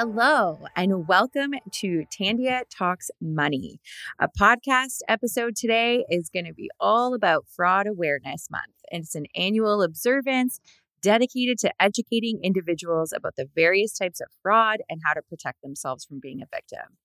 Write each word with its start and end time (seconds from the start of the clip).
Hello, 0.00 0.60
and 0.76 1.08
welcome 1.08 1.54
to 1.72 2.04
Tandia 2.16 2.62
Talks 2.70 3.10
Money. 3.20 3.80
A 4.20 4.28
podcast 4.28 4.98
episode 5.08 5.56
today 5.56 6.04
is 6.08 6.30
going 6.32 6.44
to 6.44 6.54
be 6.54 6.70
all 6.78 7.14
about 7.14 7.46
Fraud 7.48 7.88
Awareness 7.88 8.46
Month. 8.48 8.76
And 8.92 9.02
it's 9.02 9.16
an 9.16 9.26
annual 9.34 9.82
observance 9.82 10.60
dedicated 11.02 11.58
to 11.58 11.72
educating 11.80 12.38
individuals 12.44 13.12
about 13.12 13.34
the 13.36 13.48
various 13.52 13.98
types 13.98 14.20
of 14.20 14.28
fraud 14.40 14.76
and 14.88 15.00
how 15.04 15.14
to 15.14 15.20
protect 15.20 15.62
themselves 15.62 16.04
from 16.04 16.20
being 16.22 16.42
a 16.42 16.56
victim. 16.56 16.96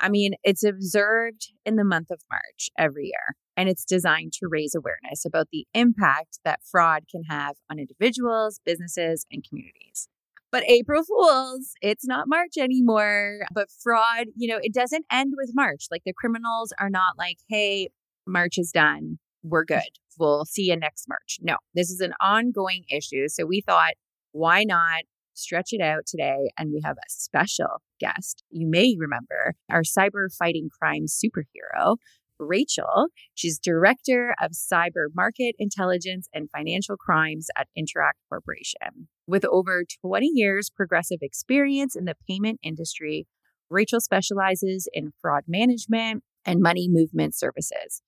I 0.00 0.08
mean, 0.08 0.32
it's 0.42 0.64
observed 0.64 1.52
in 1.64 1.76
the 1.76 1.84
month 1.84 2.10
of 2.10 2.20
March 2.28 2.68
every 2.76 3.04
year, 3.04 3.36
and 3.56 3.68
it's 3.68 3.84
designed 3.84 4.32
to 4.40 4.48
raise 4.50 4.74
awareness 4.74 5.24
about 5.24 5.50
the 5.52 5.68
impact 5.72 6.40
that 6.44 6.64
fraud 6.68 7.04
can 7.08 7.22
have 7.30 7.54
on 7.70 7.78
individuals, 7.78 8.60
businesses, 8.64 9.24
and 9.30 9.44
communities. 9.48 10.08
But 10.52 10.64
April 10.66 11.04
Fools, 11.04 11.74
it's 11.80 12.06
not 12.06 12.28
March 12.28 12.56
anymore. 12.58 13.46
But 13.52 13.68
fraud, 13.82 14.26
you 14.36 14.48
know, 14.48 14.58
it 14.60 14.74
doesn't 14.74 15.06
end 15.10 15.34
with 15.36 15.52
March. 15.54 15.86
Like 15.90 16.02
the 16.04 16.12
criminals 16.12 16.72
are 16.80 16.90
not 16.90 17.16
like, 17.16 17.36
hey, 17.48 17.88
March 18.26 18.58
is 18.58 18.70
done. 18.72 19.18
We're 19.42 19.64
good. 19.64 19.82
We'll 20.18 20.44
see 20.44 20.64
you 20.64 20.76
next 20.76 21.06
March. 21.08 21.38
No, 21.40 21.56
this 21.74 21.90
is 21.90 22.00
an 22.00 22.14
ongoing 22.20 22.84
issue. 22.90 23.28
So 23.28 23.46
we 23.46 23.60
thought, 23.60 23.94
why 24.32 24.64
not 24.64 25.02
stretch 25.34 25.68
it 25.72 25.80
out 25.80 26.06
today? 26.06 26.50
And 26.58 26.70
we 26.72 26.82
have 26.84 26.96
a 26.96 27.08
special 27.08 27.80
guest. 28.00 28.42
You 28.50 28.68
may 28.68 28.96
remember 28.98 29.54
our 29.70 29.82
cyber 29.82 30.26
fighting 30.36 30.68
crime 30.68 31.06
superhero, 31.06 31.96
Rachel. 32.38 33.06
She's 33.34 33.58
Director 33.58 34.34
of 34.42 34.52
Cyber 34.52 35.06
Market 35.14 35.54
Intelligence 35.58 36.28
and 36.34 36.50
Financial 36.50 36.96
Crimes 36.96 37.48
at 37.56 37.68
Interac 37.78 38.12
Corporation. 38.28 39.08
With 39.30 39.44
over 39.44 39.84
20 40.04 40.28
years 40.34 40.70
progressive 40.70 41.20
experience 41.22 41.94
in 41.94 42.04
the 42.04 42.16
payment 42.28 42.58
industry, 42.64 43.28
Rachel 43.70 44.00
specializes 44.00 44.88
in 44.92 45.12
fraud 45.22 45.44
management 45.46 46.24
and 46.44 46.60
money 46.60 46.88
movement 46.90 47.36
services. 47.36 48.02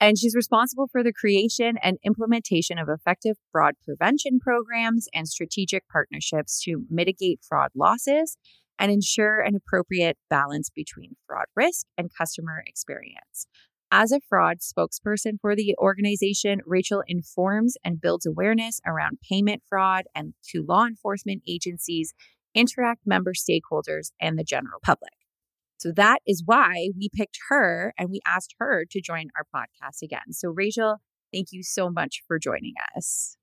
And 0.00 0.18
she's 0.18 0.34
responsible 0.34 0.88
for 0.90 1.02
the 1.02 1.12
creation 1.12 1.76
and 1.82 1.98
implementation 2.02 2.78
of 2.78 2.88
effective 2.88 3.36
fraud 3.52 3.74
prevention 3.84 4.40
programs 4.40 5.06
and 5.12 5.28
strategic 5.28 5.86
partnerships 5.92 6.62
to 6.62 6.86
mitigate 6.88 7.40
fraud 7.46 7.70
losses 7.76 8.38
and 8.78 8.90
ensure 8.90 9.40
an 9.40 9.54
appropriate 9.54 10.16
balance 10.30 10.70
between 10.70 11.16
fraud 11.26 11.46
risk 11.54 11.84
and 11.98 12.08
customer 12.16 12.64
experience. 12.66 13.48
As 13.96 14.10
a 14.10 14.18
fraud 14.28 14.56
spokesperson 14.58 15.38
for 15.40 15.54
the 15.54 15.76
organization, 15.78 16.62
Rachel 16.66 17.04
informs 17.06 17.76
and 17.84 18.00
builds 18.00 18.26
awareness 18.26 18.80
around 18.84 19.20
payment 19.22 19.62
fraud 19.68 20.06
and 20.16 20.34
to 20.48 20.64
law 20.68 20.84
enforcement 20.84 21.42
agencies, 21.46 22.12
Interac 22.56 22.96
member 23.06 23.34
stakeholders, 23.34 24.10
and 24.20 24.36
the 24.36 24.42
general 24.42 24.80
public. 24.82 25.12
So 25.76 25.92
that 25.94 26.22
is 26.26 26.42
why 26.44 26.88
we 26.98 27.08
picked 27.08 27.38
her 27.50 27.94
and 27.96 28.10
we 28.10 28.18
asked 28.26 28.56
her 28.58 28.84
to 28.90 29.00
join 29.00 29.28
our 29.36 29.46
podcast 29.54 30.02
again. 30.02 30.32
So, 30.32 30.48
Rachel, 30.48 30.96
thank 31.32 31.52
you 31.52 31.62
so 31.62 31.88
much 31.88 32.24
for 32.26 32.40
joining 32.40 32.74
us. 32.96 33.36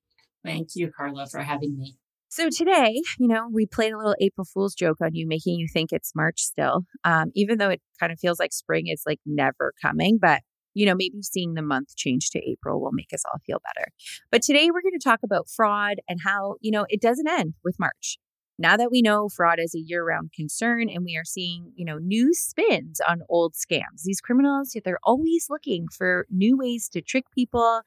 Thank 0.44 0.74
you, 0.74 0.92
Carla, 0.94 1.28
for 1.28 1.40
having 1.40 1.78
me. 1.78 1.96
So 2.32 2.48
today, 2.48 3.02
you 3.18 3.28
know, 3.28 3.46
we 3.52 3.66
played 3.66 3.92
a 3.92 3.98
little 3.98 4.16
April 4.18 4.46
Fool's 4.46 4.74
joke 4.74 5.02
on 5.02 5.14
you, 5.14 5.26
making 5.28 5.58
you 5.58 5.68
think 5.70 5.92
it's 5.92 6.14
March 6.16 6.40
still, 6.40 6.86
um, 7.04 7.30
even 7.34 7.58
though 7.58 7.68
it 7.68 7.82
kind 8.00 8.10
of 8.10 8.18
feels 8.18 8.40
like 8.40 8.54
spring 8.54 8.86
is 8.86 9.02
like 9.04 9.20
never 9.26 9.74
coming. 9.82 10.16
But 10.18 10.40
you 10.72 10.86
know, 10.86 10.94
maybe 10.94 11.20
seeing 11.20 11.52
the 11.52 11.60
month 11.60 11.94
change 11.94 12.30
to 12.30 12.38
April 12.38 12.80
will 12.80 12.92
make 12.94 13.12
us 13.12 13.22
all 13.26 13.38
feel 13.44 13.60
better. 13.74 13.88
But 14.30 14.40
today 14.40 14.70
we're 14.70 14.80
going 14.80 14.98
to 14.98 15.04
talk 15.06 15.20
about 15.22 15.50
fraud 15.54 15.98
and 16.08 16.20
how, 16.24 16.54
you 16.62 16.70
know, 16.70 16.86
it 16.88 17.02
doesn't 17.02 17.28
end 17.28 17.52
with 17.62 17.76
March. 17.78 18.16
Now 18.58 18.78
that 18.78 18.90
we 18.90 19.02
know 19.02 19.28
fraud 19.28 19.58
is 19.60 19.74
a 19.74 19.84
year 19.84 20.02
round 20.02 20.30
concern 20.34 20.88
and 20.88 21.04
we 21.04 21.14
are 21.18 21.26
seeing, 21.26 21.72
you 21.76 21.84
know, 21.84 21.98
new 21.98 22.32
spins 22.32 22.98
on 23.06 23.20
old 23.28 23.52
scams, 23.52 24.04
these 24.04 24.22
criminals, 24.22 24.74
they're 24.82 24.98
always 25.02 25.48
looking 25.50 25.84
for 25.94 26.24
new 26.30 26.56
ways 26.56 26.88
to 26.94 27.02
trick 27.02 27.24
people 27.34 27.82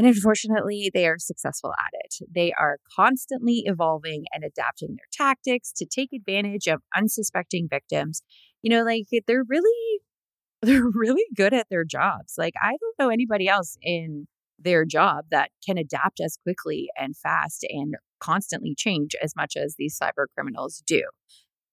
and 0.00 0.08
unfortunately, 0.08 0.90
they 0.94 1.06
are 1.06 1.18
successful 1.18 1.72
at 1.72 1.92
it. 2.04 2.26
They 2.34 2.54
are 2.58 2.78
constantly 2.96 3.64
evolving 3.66 4.24
and 4.32 4.42
adapting 4.42 4.96
their 4.96 5.04
tactics 5.12 5.72
to 5.72 5.84
take 5.84 6.08
advantage 6.14 6.68
of 6.68 6.80
unsuspecting 6.96 7.68
victims. 7.68 8.22
You 8.62 8.70
know, 8.70 8.82
like 8.82 9.08
they're 9.26 9.44
really 9.46 10.00
they're 10.62 10.88
really 10.88 11.26
good 11.36 11.52
at 11.52 11.66
their 11.68 11.84
jobs. 11.84 12.36
Like 12.38 12.54
I 12.62 12.78
don't 12.80 12.98
know 12.98 13.10
anybody 13.10 13.46
else 13.46 13.76
in 13.82 14.26
their 14.58 14.86
job 14.86 15.26
that 15.32 15.50
can 15.66 15.76
adapt 15.76 16.18
as 16.18 16.38
quickly 16.42 16.88
and 16.96 17.14
fast 17.14 17.66
and 17.68 17.96
constantly 18.20 18.74
change 18.74 19.14
as 19.22 19.36
much 19.36 19.54
as 19.54 19.74
these 19.76 19.98
cyber 20.02 20.24
criminals 20.34 20.82
do. 20.86 21.02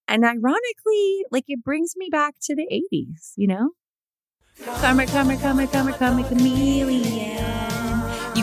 And 0.06 0.26
ironically, 0.26 1.24
like 1.32 1.46
it 1.48 1.64
brings 1.64 1.94
me 1.96 2.10
back 2.12 2.36
to 2.42 2.56
the 2.56 2.68
80s, 2.94 3.32
you 3.38 3.48
know? 3.48 3.70
Karma, 4.66 5.06
karma, 5.06 5.38
karma, 5.38 5.68
karma, 5.68 5.94
karma, 5.94 6.28
chameleon. 6.28 7.67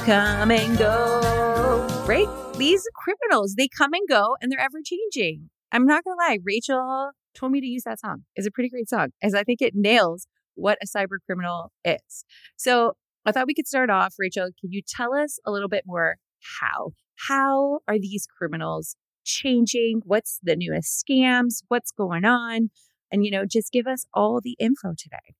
Come 0.04 0.50
and 0.50 0.76
go. 0.76 1.86
Right? 2.06 2.28
These 2.58 2.86
criminals, 2.94 3.54
they 3.56 3.68
come 3.68 3.94
and 3.94 4.06
go 4.06 4.36
and 4.38 4.52
they're 4.52 4.60
ever 4.60 4.80
changing. 4.84 5.48
I'm 5.72 5.86
not 5.86 6.04
going 6.04 6.18
to 6.18 6.22
lie. 6.28 6.38
Rachel 6.44 7.12
told 7.34 7.52
me 7.52 7.62
to 7.62 7.66
use 7.66 7.84
that 7.84 8.00
song. 8.00 8.24
It's 8.36 8.46
a 8.46 8.50
pretty 8.50 8.68
great 8.68 8.90
song, 8.90 9.08
as 9.22 9.34
I 9.34 9.44
think 9.44 9.62
it 9.62 9.72
nails 9.74 10.26
what 10.56 10.76
a 10.82 10.86
cyber 10.86 11.16
criminal 11.24 11.72
is. 11.86 12.26
So 12.58 12.92
I 13.24 13.32
thought 13.32 13.46
we 13.46 13.54
could 13.54 13.66
start 13.66 13.88
off. 13.88 14.16
Rachel, 14.18 14.50
can 14.60 14.72
you 14.72 14.82
tell 14.86 15.14
us 15.14 15.38
a 15.46 15.50
little 15.50 15.70
bit 15.70 15.84
more 15.86 16.16
how? 16.60 16.90
How 17.26 17.78
are 17.88 17.98
these 17.98 18.26
criminals 18.26 18.96
changing? 19.24 20.02
What's 20.04 20.38
the 20.42 20.54
newest 20.54 21.02
scams? 21.02 21.62
What's 21.68 21.92
going 21.92 22.26
on? 22.26 22.68
And, 23.10 23.24
you 23.24 23.30
know, 23.30 23.46
just 23.46 23.72
give 23.72 23.86
us 23.86 24.04
all 24.12 24.42
the 24.42 24.56
info 24.58 24.92
today. 24.98 25.34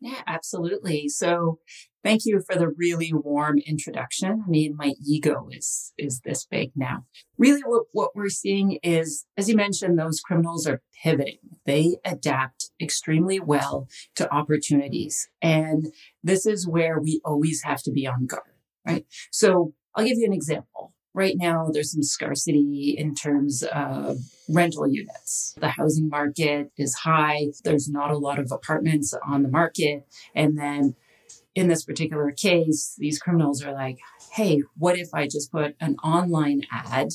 Yeah, 0.00 0.22
absolutely. 0.26 1.08
So 1.08 1.58
thank 2.02 2.22
you 2.24 2.40
for 2.40 2.58
the 2.58 2.68
really 2.68 3.12
warm 3.12 3.58
introduction. 3.58 4.42
I 4.46 4.48
mean, 4.48 4.74
my 4.76 4.94
ego 5.06 5.48
is 5.50 5.92
is 5.98 6.20
this 6.24 6.46
big 6.46 6.70
now. 6.74 7.04
Really 7.36 7.60
what, 7.60 7.84
what 7.92 8.16
we're 8.16 8.30
seeing 8.30 8.78
is, 8.82 9.26
as 9.36 9.48
you 9.50 9.56
mentioned, 9.56 9.98
those 9.98 10.20
criminals 10.20 10.66
are 10.66 10.80
pivoting. 11.02 11.38
They 11.66 11.96
adapt 12.04 12.70
extremely 12.80 13.40
well 13.40 13.88
to 14.16 14.32
opportunities. 14.32 15.28
And 15.42 15.88
this 16.22 16.46
is 16.46 16.66
where 16.66 16.98
we 16.98 17.20
always 17.22 17.62
have 17.64 17.82
to 17.82 17.90
be 17.92 18.06
on 18.06 18.24
guard, 18.26 18.54
right? 18.86 19.04
So 19.30 19.74
I'll 19.94 20.06
give 20.06 20.16
you 20.16 20.26
an 20.26 20.32
example 20.32 20.94
right 21.14 21.34
now 21.36 21.68
there's 21.72 21.92
some 21.92 22.02
scarcity 22.02 22.94
in 22.96 23.14
terms 23.14 23.62
of 23.62 24.18
rental 24.48 24.88
units. 24.88 25.54
The 25.60 25.70
housing 25.70 26.08
market 26.08 26.70
is 26.76 26.94
high. 26.94 27.48
There's 27.64 27.88
not 27.88 28.10
a 28.10 28.18
lot 28.18 28.38
of 28.38 28.52
apartments 28.52 29.14
on 29.26 29.42
the 29.42 29.48
market. 29.48 30.06
And 30.34 30.58
then 30.58 30.94
in 31.54 31.68
this 31.68 31.84
particular 31.84 32.30
case, 32.30 32.94
these 32.98 33.18
criminals 33.18 33.62
are 33.62 33.72
like, 33.72 33.98
hey, 34.32 34.62
what 34.76 34.98
if 34.98 35.08
I 35.12 35.26
just 35.26 35.50
put 35.50 35.74
an 35.80 35.96
online 36.02 36.62
ad? 36.70 37.14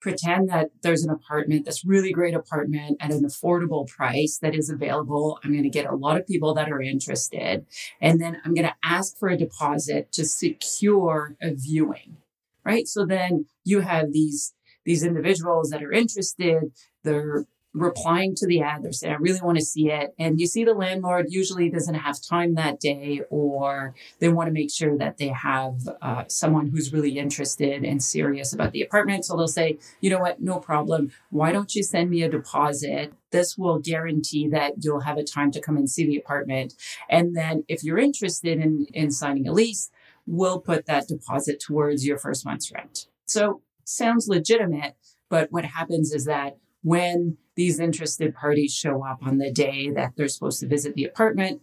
Pretend 0.00 0.50
that 0.50 0.68
there's 0.82 1.02
an 1.02 1.10
apartment, 1.10 1.64
this 1.64 1.82
really 1.82 2.12
great 2.12 2.34
apartment 2.34 2.98
at 3.00 3.10
an 3.10 3.24
affordable 3.24 3.88
price 3.88 4.38
that 4.42 4.54
is 4.54 4.68
available. 4.68 5.38
I'm 5.42 5.52
going 5.52 5.62
to 5.62 5.70
get 5.70 5.86
a 5.86 5.96
lot 5.96 6.18
of 6.18 6.26
people 6.26 6.52
that 6.54 6.70
are 6.70 6.82
interested. 6.82 7.64
And 8.02 8.20
then 8.20 8.42
I'm 8.44 8.52
going 8.52 8.68
to 8.68 8.74
ask 8.84 9.18
for 9.18 9.30
a 9.30 9.38
deposit 9.38 10.12
to 10.12 10.26
secure 10.26 11.36
a 11.40 11.54
viewing 11.54 12.18
right? 12.64 12.86
So 12.86 13.04
then 13.04 13.46
you 13.64 13.80
have 13.80 14.12
these 14.12 14.54
these 14.84 15.02
individuals 15.02 15.70
that 15.70 15.82
are 15.82 15.92
interested. 15.92 16.72
They're 17.04 17.46
replying 17.74 18.34
to 18.36 18.46
the 18.46 18.62
ad. 18.62 18.82
They're 18.82 18.92
saying, 18.92 19.12
I 19.12 19.16
really 19.16 19.40
want 19.42 19.58
to 19.58 19.64
see 19.64 19.90
it. 19.90 20.14
And 20.18 20.40
you 20.40 20.46
see 20.46 20.64
the 20.64 20.74
landlord 20.74 21.26
usually 21.28 21.68
doesn't 21.68 21.94
have 21.94 22.22
time 22.22 22.54
that 22.54 22.78
day, 22.78 23.22
or 23.30 23.94
they 24.20 24.28
want 24.28 24.46
to 24.46 24.52
make 24.52 24.72
sure 24.72 24.96
that 24.96 25.18
they 25.18 25.28
have 25.28 25.74
uh, 26.00 26.24
someone 26.28 26.68
who's 26.68 26.92
really 26.92 27.18
interested 27.18 27.84
and 27.84 28.02
serious 28.02 28.52
about 28.52 28.72
the 28.72 28.82
apartment. 28.82 29.24
So 29.24 29.36
they'll 29.36 29.48
say, 29.48 29.78
you 30.00 30.08
know 30.08 30.20
what, 30.20 30.40
no 30.40 30.60
problem. 30.60 31.10
Why 31.30 31.50
don't 31.50 31.74
you 31.74 31.82
send 31.82 32.10
me 32.10 32.22
a 32.22 32.28
deposit? 32.28 33.12
This 33.32 33.58
will 33.58 33.80
guarantee 33.80 34.46
that 34.48 34.74
you'll 34.78 35.00
have 35.00 35.18
a 35.18 35.24
time 35.24 35.50
to 35.50 35.60
come 35.60 35.76
and 35.76 35.90
see 35.90 36.06
the 36.06 36.16
apartment. 36.16 36.74
And 37.10 37.36
then 37.36 37.64
if 37.66 37.82
you're 37.82 37.98
interested 37.98 38.60
in, 38.60 38.86
in 38.92 39.10
signing 39.10 39.48
a 39.48 39.52
lease, 39.52 39.90
we'll 40.26 40.60
put 40.60 40.86
that 40.86 41.08
deposit 41.08 41.60
towards 41.60 42.06
your 42.06 42.18
first 42.18 42.44
month's 42.44 42.72
rent. 42.72 43.06
So 43.26 43.62
sounds 43.84 44.28
legitimate. 44.28 44.96
But 45.28 45.50
what 45.50 45.64
happens 45.64 46.12
is 46.12 46.24
that 46.26 46.56
when 46.82 47.38
these 47.56 47.80
interested 47.80 48.34
parties 48.34 48.74
show 48.74 49.04
up 49.04 49.18
on 49.22 49.38
the 49.38 49.50
day 49.50 49.90
that 49.90 50.12
they're 50.16 50.28
supposed 50.28 50.60
to 50.60 50.68
visit 50.68 50.94
the 50.94 51.04
apartment, 51.04 51.62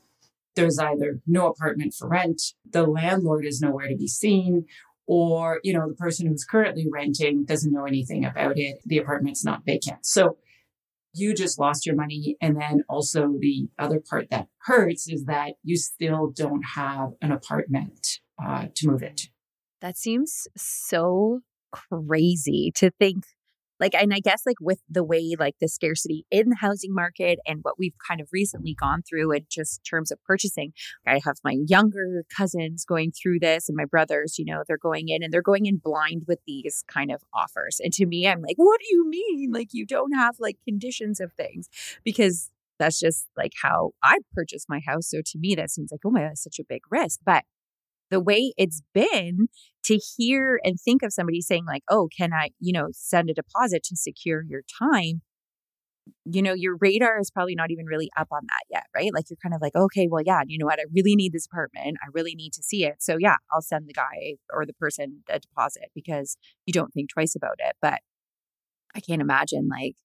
there's 0.56 0.80
either 0.80 1.22
no 1.25 1.48
apartment 1.48 1.94
for 1.94 2.08
rent, 2.08 2.42
the 2.69 2.84
landlord 2.84 3.46
is 3.46 3.62
nowhere 3.62 3.88
to 3.88 3.96
be 3.96 4.08
seen, 4.08 4.66
or 5.08 5.60
you 5.63 5.74
know 5.74 5.88
the 5.88 5.96
person 5.96 6.28
who's 6.28 6.46
currently 6.46 6.88
renting 6.90 7.44
doesn't 7.44 7.74
know 7.74 7.86
anything 7.86 8.24
about 8.24 8.58
it 8.58 8.78
the 8.86 8.98
apartment's 8.98 9.44
not 9.44 9.66
vacant 9.66 10.06
so 10.06 10.38
you 11.13 11.34
just 11.34 11.60
lost 11.60 11.86
your 11.86 11.96
money 11.96 12.38
and 12.42 12.56
then 12.56 12.84
also 12.88 13.34
the 13.40 13.68
other 13.78 14.00
part 14.00 14.30
that 14.30 14.48
hurts 14.60 15.10
is 15.10 15.25
that 15.25 15.54
you 15.63 15.75
still 15.75 16.31
don't 16.34 16.63
have 16.75 17.10
an 17.22 17.31
apartment 17.31 18.19
uh, 18.44 18.68
to 18.76 18.88
move 18.88 19.04
it. 19.04 19.30
that 19.82 19.98
seems 19.98 20.48
so 20.56 21.40
crazy 21.72 22.72
to 22.76 22.92
think 22.92 23.26
like 23.80 23.96
and 23.96 24.14
i 24.14 24.20
guess 24.20 24.44
like 24.46 24.58
with 24.62 24.80
the 24.90 25.04
way 25.04 25.36
like 25.40 25.56
the 25.60 25.68
scarcity 25.68 26.26
in 26.30 26.50
the 26.50 26.58
housing 26.58 26.94
market 26.94 27.40
and 27.46 27.60
what 27.64 27.80
we've 27.80 27.96
kind 28.08 28.22
of 28.22 28.28
recently 28.32 28.74
gone 28.74 29.02
through 29.02 29.32
in 29.32 29.46
just 29.50 29.82
terms 29.84 30.12
of 30.12 30.24
purchasing 30.24 30.74
i 31.08 31.20
have 31.24 31.38
my 31.44 31.58
younger 31.68 32.24
cousins 32.36 32.86
going 32.86 33.12
through 33.12 33.40
this 33.40 33.70
and 33.70 33.76
my 33.78 33.86
brothers 33.86 34.38
you 34.38 34.46
know 34.46 34.64
they're 34.68 34.78
going 34.78 35.08
in 35.10 35.24
and 35.24 35.32
they're 35.34 35.42
going 35.42 35.66
in 35.66 35.78
blind 35.78 36.24
with 36.28 36.40
these 36.46 36.84
kind 36.88 37.12
of 37.12 37.22
offers 37.34 37.80
and 37.82 37.92
to 37.94 38.06
me 38.06 38.28
i'm 38.28 38.42
like 38.42 38.58
what 38.58 38.80
do 38.80 38.86
you 38.90 39.10
mean 39.10 39.52
like 39.52 39.70
you 39.72 39.86
don't 39.86 40.14
have 40.14 40.36
like 40.40 40.58
conditions 40.66 41.20
of 41.20 41.34
things 41.34 41.70
because 42.04 42.52
that's 42.80 43.00
just 43.00 43.28
like 43.38 43.54
how 43.62 43.92
I 44.04 44.18
purchased 44.34 44.68
my 44.68 44.82
house. 44.84 45.08
So 45.08 45.22
to 45.24 45.38
me, 45.38 45.54
that 45.54 45.70
seems 45.70 45.92
like, 45.92 46.02
oh 46.04 46.10
my, 46.10 46.22
that's 46.22 46.44
such 46.44 46.58
a 46.58 46.64
big 46.68 46.82
risk. 46.90 47.20
But 47.24 47.44
the 48.12 48.19
way 48.19 48.54
it's 48.58 48.81
been 48.94 49.48
to 49.86 49.98
hear 49.98 50.60
and 50.63 50.80
think 50.80 51.02
of 51.02 51.12
somebody 51.12 51.42
saying 51.42 51.66
like 51.66 51.84
oh 51.90 52.08
can 52.16 52.31
i 52.34 52.50
you 52.60 52.72
know 52.72 52.90
send 52.92 53.30
a 53.30 53.34
deposit 53.34 53.84
to 53.84 53.96
secure 53.96 54.44
your 54.44 54.62
time? 54.80 55.22
You 56.25 56.42
know 56.42 56.54
your 56.54 56.78
radar 56.80 57.19
is 57.19 57.31
probably 57.31 57.56
not 57.56 57.72
even 57.72 57.86
really 57.86 58.10
up 58.18 58.28
on 58.31 58.42
that 58.44 58.66
yet 58.69 58.86
right? 58.96 59.12
Like 59.13 59.25
you're 59.30 59.38
kind 59.42 59.56
of 59.56 59.62
like 59.62 59.75
okay 59.75 60.08
well 60.12 60.22
yeah 60.24 60.42
you 60.46 60.58
know 60.60 60.66
what? 60.66 60.80
I 60.80 60.84
really 60.94 61.16
need 61.16 61.34
this 61.34 61.48
apartment. 61.48 61.98
I 62.04 62.10
really 62.13 62.36
need 62.36 62.54
to 62.54 62.63
see 62.63 62.86
it. 62.86 62.98
So 63.02 63.18
yeah 63.19 63.36
i'll 63.52 63.62
send 63.62 63.88
the 63.88 63.94
guy 63.94 64.36
or 64.54 64.66
the 64.66 64.74
person 64.74 65.24
a 65.30 65.40
deposit 65.40 65.90
because 65.96 66.38
you 66.66 66.74
don't 66.74 66.94
think 66.94 67.10
twice 67.10 67.36
about 67.36 67.56
it. 67.60 67.75
But 67.81 68.00
i 68.96 69.00
can't 69.00 69.22
imagine 69.22 69.69
like 69.69 69.96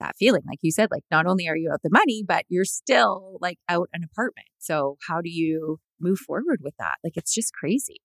that 0.00 0.16
feeling. 0.18 0.42
Like 0.46 0.58
you 0.62 0.72
said 0.72 0.88
like 0.90 1.04
not 1.10 1.26
only 1.26 1.48
are 1.48 1.56
you 1.56 1.70
out 1.72 1.82
the 1.82 1.90
money 1.92 2.24
but 2.26 2.44
you're 2.48 2.64
still 2.64 3.38
like 3.40 3.58
out 3.68 3.88
an 3.92 4.02
apartment. 4.04 4.48
So 4.58 4.96
how 5.08 5.20
do 5.20 5.30
you 5.30 5.78
move 6.02 6.18
forward 6.18 6.60
with 6.62 6.74
that. 6.78 6.96
Like 7.02 7.16
it's 7.16 7.34
just 7.34 7.54
crazy. 7.54 8.00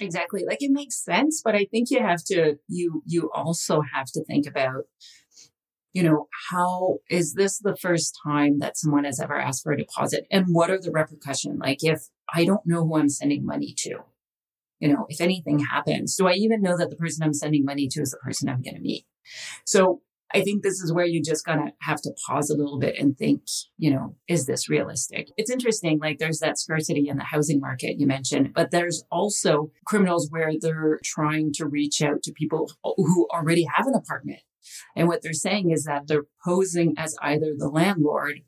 Exactly. 0.00 0.44
Like 0.46 0.58
it 0.60 0.70
makes 0.70 1.02
sense, 1.02 1.40
but 1.44 1.54
I 1.54 1.66
think 1.70 1.90
you 1.90 2.00
have 2.00 2.22
to 2.24 2.56
you 2.68 3.02
you 3.06 3.30
also 3.34 3.82
have 3.94 4.06
to 4.12 4.24
think 4.24 4.46
about 4.46 4.84
you 5.96 6.02
know, 6.02 6.28
how 6.50 6.98
is 7.08 7.32
this 7.32 7.58
the 7.58 7.74
first 7.74 8.18
time 8.22 8.58
that 8.58 8.76
someone 8.76 9.04
has 9.04 9.18
ever 9.18 9.34
asked 9.34 9.62
for 9.62 9.72
a 9.72 9.78
deposit 9.78 10.26
and 10.30 10.44
what 10.48 10.70
are 10.70 10.78
the 10.78 10.90
repercussions? 10.90 11.58
Like 11.58 11.78
if 11.82 12.02
I 12.34 12.44
don't 12.44 12.66
know 12.66 12.86
who 12.86 12.98
I'm 12.98 13.08
sending 13.08 13.46
money 13.46 13.72
to, 13.78 14.00
you 14.78 14.88
know, 14.92 15.06
if 15.08 15.22
anything 15.22 15.60
happens, 15.60 16.14
do 16.14 16.26
I 16.26 16.32
even 16.32 16.60
know 16.60 16.76
that 16.76 16.90
the 16.90 16.96
person 16.96 17.24
I'm 17.24 17.32
sending 17.32 17.64
money 17.64 17.88
to 17.88 18.02
is 18.02 18.10
the 18.10 18.18
person 18.18 18.50
I'm 18.50 18.60
going 18.60 18.74
to 18.74 18.82
meet? 18.82 19.06
So 19.64 20.02
I 20.34 20.42
think 20.42 20.62
this 20.62 20.80
is 20.80 20.92
where 20.92 21.06
you 21.06 21.22
just 21.22 21.44
gonna 21.44 21.72
have 21.82 22.00
to 22.02 22.10
pause 22.26 22.50
a 22.50 22.56
little 22.56 22.78
bit 22.78 22.96
and 22.98 23.16
think, 23.16 23.42
you 23.78 23.90
know, 23.90 24.16
is 24.28 24.46
this 24.46 24.68
realistic? 24.68 25.28
It's 25.36 25.50
interesting, 25.50 25.98
like 26.00 26.18
there's 26.18 26.40
that 26.40 26.58
scarcity 26.58 27.08
in 27.08 27.16
the 27.16 27.24
housing 27.24 27.60
market 27.60 27.98
you 27.98 28.06
mentioned, 28.06 28.52
but 28.54 28.70
there's 28.70 29.04
also 29.10 29.70
criminals 29.86 30.28
where 30.30 30.52
they're 30.60 30.98
trying 31.04 31.52
to 31.54 31.66
reach 31.66 32.02
out 32.02 32.22
to 32.24 32.32
people 32.32 32.70
who 32.82 33.28
already 33.32 33.66
have 33.74 33.86
an 33.86 33.94
apartment. 33.94 34.40
And 34.96 35.06
what 35.06 35.22
they're 35.22 35.32
saying 35.32 35.70
is 35.70 35.84
that 35.84 36.08
they're 36.08 36.26
posing 36.44 36.94
as 36.98 37.16
either 37.22 37.54
the 37.56 37.68
landlord 37.68 38.40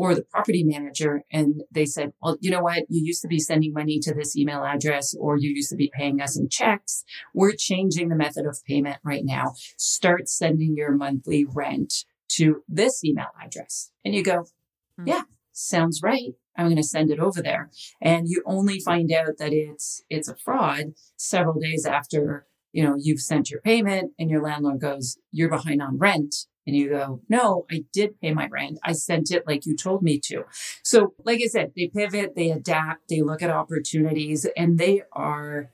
or 0.00 0.14
the 0.14 0.22
property 0.22 0.64
manager 0.64 1.24
and 1.30 1.62
they 1.70 1.84
said, 1.84 2.14
well, 2.22 2.38
you 2.40 2.50
know 2.50 2.62
what? 2.62 2.84
You 2.88 3.04
used 3.04 3.20
to 3.20 3.28
be 3.28 3.38
sending 3.38 3.74
money 3.74 3.98
to 4.00 4.14
this 4.14 4.34
email 4.34 4.64
address 4.64 5.14
or 5.20 5.36
you 5.36 5.50
used 5.50 5.68
to 5.68 5.76
be 5.76 5.92
paying 5.94 6.22
us 6.22 6.38
in 6.38 6.48
checks. 6.48 7.04
We're 7.34 7.52
changing 7.52 8.08
the 8.08 8.16
method 8.16 8.46
of 8.46 8.64
payment 8.64 8.96
right 9.04 9.26
now. 9.26 9.52
Start 9.76 10.26
sending 10.26 10.74
your 10.74 10.92
monthly 10.92 11.44
rent 11.44 12.06
to 12.30 12.62
this 12.66 13.04
email 13.04 13.26
address. 13.44 13.90
And 14.02 14.14
you 14.14 14.24
go, 14.24 14.46
hmm. 14.96 15.06
yeah, 15.06 15.24
sounds 15.52 16.00
right. 16.02 16.32
I'm 16.56 16.64
going 16.64 16.76
to 16.76 16.82
send 16.82 17.10
it 17.10 17.20
over 17.20 17.42
there. 17.42 17.70
And 18.00 18.26
you 18.26 18.42
only 18.46 18.80
find 18.80 19.12
out 19.12 19.36
that 19.38 19.52
it's, 19.52 20.02
it's 20.08 20.28
a 20.28 20.36
fraud 20.36 20.94
several 21.18 21.60
days 21.60 21.84
after, 21.84 22.46
you 22.72 22.82
know, 22.82 22.94
you've 22.98 23.20
sent 23.20 23.50
your 23.50 23.60
payment 23.60 24.12
and 24.18 24.30
your 24.30 24.42
landlord 24.42 24.80
goes, 24.80 25.18
you're 25.30 25.50
behind 25.50 25.82
on 25.82 25.98
rent 25.98 26.46
and 26.66 26.76
you 26.76 26.90
go, 26.90 27.20
no, 27.28 27.66
I 27.70 27.84
did 27.92 28.20
pay 28.20 28.32
my 28.32 28.48
rent. 28.48 28.78
I 28.84 28.92
sent 28.92 29.30
it 29.30 29.46
like 29.46 29.66
you 29.66 29.76
told 29.76 30.02
me 30.02 30.20
to. 30.24 30.44
So, 30.84 31.14
like 31.24 31.40
I 31.42 31.48
said, 31.48 31.72
they 31.74 31.88
pivot, 31.88 32.34
they 32.36 32.50
adapt, 32.50 33.08
they 33.08 33.22
look 33.22 33.42
at 33.42 33.50
opportunities, 33.50 34.46
and 34.56 34.78
they 34.78 35.02
are, 35.12 35.70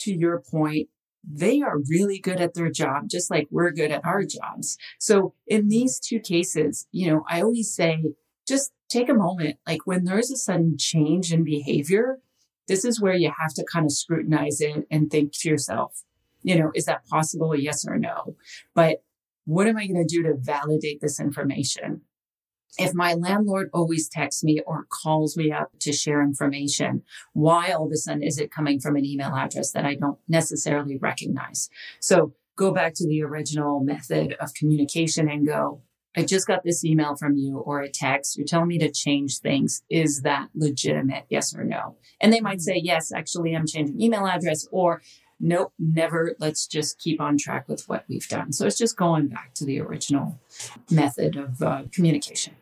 to 0.00 0.12
your 0.12 0.40
point, 0.40 0.88
they 1.28 1.60
are 1.60 1.78
really 1.90 2.18
good 2.18 2.40
at 2.40 2.54
their 2.54 2.70
job, 2.70 3.08
just 3.08 3.30
like 3.30 3.46
we're 3.50 3.70
good 3.72 3.90
at 3.90 4.04
our 4.04 4.24
jobs. 4.24 4.78
So, 4.98 5.34
in 5.46 5.68
these 5.68 6.00
two 6.00 6.20
cases, 6.20 6.86
you 6.92 7.10
know, 7.10 7.24
I 7.28 7.42
always 7.42 7.74
say, 7.74 8.02
just 8.48 8.72
take 8.88 9.08
a 9.08 9.14
moment. 9.14 9.58
Like 9.66 9.86
when 9.86 10.04
there's 10.04 10.30
a 10.30 10.36
sudden 10.36 10.76
change 10.78 11.32
in 11.32 11.44
behavior, 11.44 12.20
this 12.68 12.84
is 12.84 13.00
where 13.00 13.14
you 13.14 13.32
have 13.40 13.54
to 13.54 13.64
kind 13.70 13.86
of 13.86 13.92
scrutinize 13.92 14.60
it 14.60 14.86
and 14.90 15.10
think 15.10 15.32
to 15.32 15.48
yourself, 15.48 16.02
you 16.42 16.58
know, 16.58 16.70
is 16.74 16.84
that 16.86 17.06
possible? 17.06 17.54
Yes 17.54 17.86
or 17.86 17.98
no? 17.98 18.36
But 18.74 19.02
what 19.46 19.66
am 19.66 19.78
I 19.78 19.86
going 19.86 20.06
to 20.06 20.14
do 20.14 20.22
to 20.24 20.34
validate 20.36 21.00
this 21.00 21.18
information? 21.18 22.02
If 22.78 22.92
my 22.92 23.14
landlord 23.14 23.70
always 23.72 24.06
texts 24.06 24.44
me 24.44 24.60
or 24.66 24.86
calls 24.90 25.34
me 25.36 25.50
up 25.50 25.70
to 25.80 25.92
share 25.92 26.20
information, 26.20 27.04
why 27.32 27.70
all 27.70 27.86
of 27.86 27.92
a 27.92 27.96
sudden 27.96 28.22
is 28.22 28.38
it 28.38 28.52
coming 28.52 28.80
from 28.80 28.96
an 28.96 29.04
email 29.06 29.34
address 29.34 29.72
that 29.72 29.86
I 29.86 29.94
don't 29.94 30.18
necessarily 30.28 30.98
recognize? 30.98 31.70
So 32.00 32.34
go 32.56 32.72
back 32.72 32.92
to 32.96 33.08
the 33.08 33.22
original 33.22 33.80
method 33.80 34.34
of 34.40 34.52
communication 34.52 35.30
and 35.30 35.46
go, 35.46 35.82
I 36.16 36.24
just 36.24 36.46
got 36.46 36.64
this 36.64 36.84
email 36.84 37.14
from 37.14 37.36
you 37.36 37.58
or 37.58 37.80
a 37.80 37.90
text. 37.90 38.36
You're 38.36 38.46
telling 38.46 38.68
me 38.68 38.78
to 38.78 38.90
change 38.90 39.38
things. 39.38 39.82
Is 39.90 40.22
that 40.22 40.48
legitimate? 40.54 41.26
Yes 41.28 41.54
or 41.54 41.62
no? 41.62 41.96
And 42.20 42.32
they 42.32 42.40
might 42.40 42.58
mm-hmm. 42.58 42.72
say, 42.72 42.80
yes, 42.82 43.12
actually, 43.12 43.54
I'm 43.54 43.66
changing 43.66 44.00
email 44.00 44.26
address 44.26 44.66
or 44.72 45.02
nope, 45.40 45.72
never. 45.78 46.34
Let's 46.38 46.66
just 46.66 46.98
keep 46.98 47.20
on 47.20 47.38
track 47.38 47.68
with 47.68 47.88
what 47.88 48.04
we've 48.08 48.28
done. 48.28 48.52
So 48.52 48.66
it's 48.66 48.78
just 48.78 48.96
going 48.96 49.28
back 49.28 49.54
to 49.54 49.64
the 49.64 49.80
original 49.80 50.38
method 50.90 51.36
of 51.36 51.62
uh, 51.62 51.82
communication. 51.92 52.56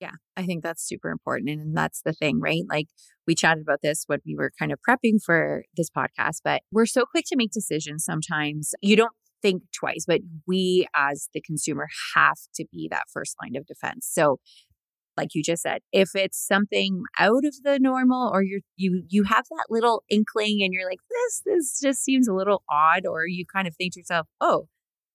Yeah, 0.00 0.12
I 0.36 0.44
think 0.44 0.62
that's 0.62 0.86
super 0.86 1.10
important. 1.10 1.48
And 1.48 1.76
that's 1.76 2.02
the 2.02 2.12
thing, 2.12 2.38
right? 2.40 2.62
Like 2.68 2.88
we 3.26 3.34
chatted 3.34 3.62
about 3.62 3.80
this 3.82 4.04
when 4.06 4.20
we 4.26 4.36
were 4.36 4.52
kind 4.58 4.70
of 4.72 4.78
prepping 4.86 5.22
for 5.24 5.64
this 5.76 5.88
podcast, 5.88 6.40
but 6.44 6.62
we're 6.70 6.86
so 6.86 7.04
quick 7.04 7.24
to 7.28 7.36
make 7.36 7.50
decisions 7.50 8.04
sometimes. 8.04 8.74
You 8.82 8.96
don't 8.96 9.12
think 9.40 9.62
twice, 9.72 10.04
but 10.06 10.20
we 10.46 10.86
as 10.94 11.28
the 11.32 11.40
consumer 11.40 11.88
have 12.14 12.36
to 12.54 12.66
be 12.70 12.88
that 12.90 13.04
first 13.12 13.36
line 13.42 13.56
of 13.56 13.66
defense. 13.66 14.08
So 14.10 14.38
like 15.16 15.34
you 15.34 15.42
just 15.42 15.62
said 15.62 15.80
if 15.92 16.10
it's 16.14 16.38
something 16.38 17.02
out 17.18 17.44
of 17.44 17.54
the 17.62 17.78
normal 17.78 18.30
or 18.32 18.42
you're 18.42 18.60
you 18.76 19.02
you 19.08 19.24
have 19.24 19.44
that 19.50 19.66
little 19.70 20.02
inkling 20.08 20.62
and 20.62 20.72
you're 20.72 20.88
like 20.88 21.00
this 21.10 21.42
this 21.44 21.80
just 21.80 22.02
seems 22.02 22.28
a 22.28 22.34
little 22.34 22.62
odd 22.70 23.06
or 23.06 23.26
you 23.26 23.44
kind 23.46 23.66
of 23.66 23.74
think 23.76 23.94
to 23.94 24.00
yourself 24.00 24.26
oh 24.40 24.66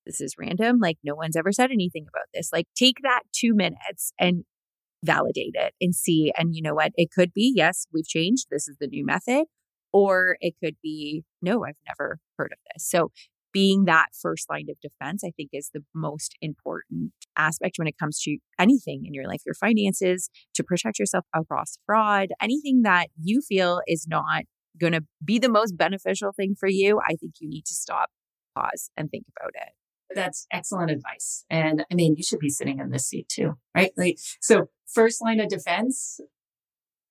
this 0.06 0.20
is 0.20 0.36
random 0.40 0.80
like 0.80 0.98
no 1.04 1.16
one's 1.16 1.36
ever 1.36 1.52
said 1.52 1.72
anything 1.72 2.06
about 2.10 2.28
this 2.34 2.50
like 2.52 2.68
take 2.76 2.98
that 3.04 3.22
2 3.34 3.54
minutes 3.54 4.14
and 4.20 4.44
validate 5.04 5.56
it 5.56 5.74
and 5.82 5.96
see 5.96 6.32
and 6.38 6.56
you 6.56 6.62
know 6.62 6.76
what? 6.76 6.92
It 6.96 7.10
could 7.12 7.34
be 7.34 7.52
yes 7.56 7.88
we've 7.94 8.08
changed 8.08 8.48
this 8.52 8.68
is 8.68 8.78
the 8.80 8.88
new 8.88 9.06
method 9.06 9.46
or 9.94 10.38
it 10.42 10.54
could 10.64 10.76
be 10.82 11.24
no 11.42 11.66
i've 11.66 11.76
never 11.88 12.20
heard 12.38 12.52
of 12.52 12.60
this. 12.74 12.88
So 12.88 13.12
being 13.54 13.86
that 13.86 14.08
first 14.20 14.50
line 14.50 14.68
of 14.70 14.80
defense, 14.82 15.24
I 15.24 15.32
think 15.32 15.50
is 15.54 15.70
the 15.74 15.84
most 15.94 16.36
important 16.42 17.12
aspect 17.38 17.78
when 17.78 17.88
it 17.88 17.98
comes 17.98 18.20
to 18.22 18.38
anything 18.60 19.04
in 19.06 19.14
your 19.14 19.28
life, 19.28 19.42
your 19.46 19.56
finances, 19.56 20.30
to 20.54 20.64
protect 20.64 21.00
yourself 21.00 21.26
across 21.36 21.78
fraud, 21.86 22.30
anything 22.42 22.82
that 22.84 23.08
you 23.22 23.42
feel 23.42 23.82
is 23.88 24.08
not 24.08 24.44
going 24.80 24.94
to 24.94 25.04
be 25.24 25.40
the 25.40 25.50
most 25.50 25.78
beneficial 25.78 26.32
thing 26.32 26.56
for 26.60 26.70
you. 26.70 27.00
I 27.08 27.16
think 27.16 27.36
you 27.40 27.50
need 27.50 27.66
to 27.66 27.74
stop, 27.74 28.10
pause, 28.56 28.90
and 28.96 29.10
think 29.10 29.26
about 29.38 29.52
it. 29.56 29.74
That's 30.14 30.46
excellent 30.52 30.92
advice. 30.92 31.46
And 31.50 31.86
I 31.92 31.96
mean, 31.96 32.16
you 32.18 32.24
should 32.24 32.40
be 32.40 32.50
sitting 32.50 32.80
in 32.80 32.90
this 32.90 33.08
seat 33.08 33.30
too, 33.30 33.54
right? 33.76 33.92
Like, 33.96 34.18
so 34.42 34.70
first 34.86 35.22
line 35.22 35.40
of 35.40 35.48
defense, 35.48 36.20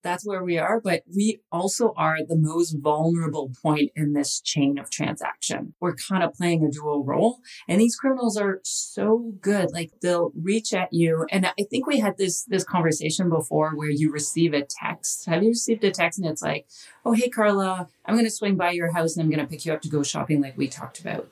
that's 0.03 0.27
where 0.27 0.43
we 0.43 0.59
are. 0.59 0.81
But 0.81 1.03
we 1.15 1.41
also 1.51 1.93
are 1.97 2.19
the 2.27 2.37
most 2.37 2.73
vulnerable 2.73 3.51
point 3.63 3.93
in 3.95 4.13
this 4.13 4.41
chain 4.41 4.79
of 4.79 4.91
transaction. 4.91 5.75
We're 5.81 5.95
kind 5.95 6.23
of 6.23 6.35
playing 6.35 6.65
a 6.65 6.71
dual 6.71 7.05
role. 7.05 7.39
And 7.69 7.81
these 7.81 7.97
criminals 7.97 8.37
are 8.37 8.61
so 8.65 9.33
good. 9.41 9.73
Like 9.73 9.93
they'll 10.03 10.33
reach 10.35 10.73
at 10.73 10.93
you. 10.93 11.27
And 11.31 11.47
I 11.47 11.65
think 11.71 11.87
we 11.87 12.01
had 12.01 12.17
this, 12.19 12.45
this 12.45 12.65
conversation 12.65 13.29
before 13.29 13.71
where 13.75 13.91
you 13.91 14.11
receive 14.11 14.55
a 14.55 14.67
text. 14.69 15.27
Have 15.27 15.43
you 15.43 15.51
received 15.51 15.85
a 15.85 15.91
text 15.91 16.19
and 16.19 16.29
it's 16.29 16.43
like, 16.43 16.67
oh, 17.05 17.13
hey, 17.13 17.29
Carla, 17.29 17.89
I'm 18.05 18.15
going 18.15 18.25
to 18.25 18.31
swing 18.31 18.57
by 18.57 18.71
your 18.71 18.93
house 18.93 19.17
and 19.17 19.23
I'm 19.23 19.31
going 19.31 19.45
to 19.45 19.51
pick 19.51 19.65
you 19.65 19.73
up 19.73 19.83
to 19.83 19.89
go 19.89 20.03
shopping 20.03 20.41
like 20.41 20.57
we 20.57 20.69
talked 20.69 21.01
about. 21.01 21.29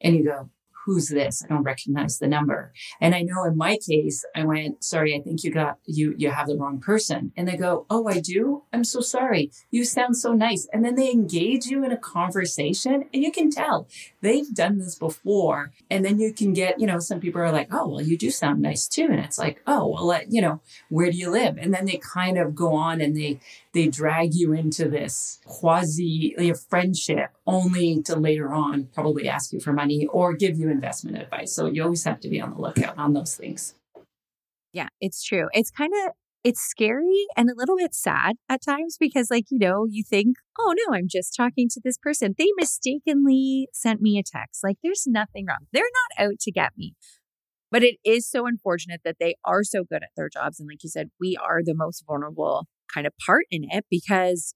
And 0.00 0.16
you 0.16 0.24
go, 0.24 0.50
who's 0.88 1.08
this? 1.08 1.44
I 1.44 1.48
don't 1.48 1.64
recognize 1.64 2.18
the 2.18 2.26
number. 2.26 2.72
And 2.98 3.14
I 3.14 3.20
know 3.20 3.44
in 3.44 3.58
my 3.58 3.76
case, 3.76 4.24
I 4.34 4.44
went, 4.44 4.82
sorry, 4.82 5.14
I 5.14 5.20
think 5.20 5.44
you 5.44 5.50
got, 5.50 5.76
you, 5.84 6.14
you 6.16 6.30
have 6.30 6.46
the 6.46 6.56
wrong 6.56 6.80
person. 6.80 7.30
And 7.36 7.46
they 7.46 7.58
go, 7.58 7.84
oh, 7.90 8.08
I 8.08 8.20
do? 8.20 8.62
I'm 8.72 8.84
so 8.84 9.02
sorry. 9.02 9.50
You 9.70 9.84
sound 9.84 10.16
so 10.16 10.32
nice. 10.32 10.66
And 10.72 10.82
then 10.82 10.94
they 10.94 11.10
engage 11.10 11.66
you 11.66 11.84
in 11.84 11.92
a 11.92 11.98
conversation 11.98 13.04
and 13.12 13.22
you 13.22 13.30
can 13.30 13.50
tell 13.50 13.86
they've 14.22 14.48
done 14.54 14.78
this 14.78 14.94
before. 14.94 15.72
And 15.90 16.06
then 16.06 16.18
you 16.18 16.32
can 16.32 16.54
get, 16.54 16.80
you 16.80 16.86
know, 16.86 17.00
some 17.00 17.20
people 17.20 17.42
are 17.42 17.52
like, 17.52 17.68
oh, 17.70 17.88
well, 17.88 18.00
you 18.00 18.16
do 18.16 18.30
sound 18.30 18.62
nice 18.62 18.88
too. 18.88 19.08
And 19.10 19.20
it's 19.20 19.38
like, 19.38 19.60
oh, 19.66 19.88
well, 19.88 20.22
you 20.26 20.40
know, 20.40 20.62
where 20.88 21.10
do 21.10 21.18
you 21.18 21.28
live? 21.30 21.58
And 21.58 21.74
then 21.74 21.84
they 21.84 21.98
kind 21.98 22.38
of 22.38 22.54
go 22.54 22.72
on 22.72 23.02
and 23.02 23.14
they, 23.14 23.40
they 23.72 23.88
drag 23.88 24.34
you 24.34 24.52
into 24.52 24.88
this 24.88 25.38
quasi 25.44 26.36
friendship 26.68 27.30
only 27.46 28.02
to 28.02 28.16
later 28.16 28.52
on 28.52 28.88
probably 28.94 29.28
ask 29.28 29.52
you 29.52 29.60
for 29.60 29.72
money 29.72 30.06
or 30.06 30.34
give 30.34 30.58
you 30.58 30.70
investment 30.70 31.16
advice. 31.16 31.54
So 31.54 31.66
you 31.66 31.82
always 31.82 32.04
have 32.04 32.20
to 32.20 32.28
be 32.28 32.40
on 32.40 32.54
the 32.54 32.60
lookout 32.60 32.96
on 32.98 33.12
those 33.12 33.36
things. 33.36 33.74
Yeah, 34.72 34.88
it's 35.00 35.22
true. 35.22 35.48
It's 35.52 35.70
kind 35.70 35.92
of 36.04 36.12
it's 36.44 36.60
scary 36.60 37.26
and 37.36 37.50
a 37.50 37.54
little 37.56 37.76
bit 37.76 37.94
sad 37.94 38.36
at 38.48 38.62
times 38.62 38.96
because 38.98 39.28
like 39.30 39.46
you 39.50 39.58
know 39.58 39.84
you 39.88 40.04
think 40.04 40.36
oh 40.58 40.72
no 40.76 40.94
i'm 40.94 41.08
just 41.08 41.34
talking 41.36 41.68
to 41.68 41.80
this 41.82 41.98
person 41.98 42.34
they 42.38 42.46
mistakenly 42.56 43.68
sent 43.72 44.00
me 44.00 44.18
a 44.18 44.22
text 44.22 44.62
like 44.62 44.76
there's 44.82 45.04
nothing 45.06 45.46
wrong 45.46 45.66
they're 45.72 45.82
not 45.82 46.26
out 46.26 46.38
to 46.38 46.52
get 46.52 46.70
me 46.76 46.94
but 47.70 47.82
it 47.82 47.96
is 48.04 48.30
so 48.30 48.46
unfortunate 48.46 49.00
that 49.04 49.16
they 49.18 49.34
are 49.44 49.64
so 49.64 49.82
good 49.82 50.02
at 50.02 50.10
their 50.16 50.28
jobs 50.28 50.60
and 50.60 50.68
like 50.68 50.82
you 50.82 50.88
said 50.88 51.10
we 51.20 51.36
are 51.36 51.60
the 51.62 51.74
most 51.74 52.04
vulnerable 52.06 52.66
kind 52.92 53.06
of 53.06 53.12
part 53.24 53.44
in 53.50 53.64
it 53.70 53.84
because, 53.90 54.54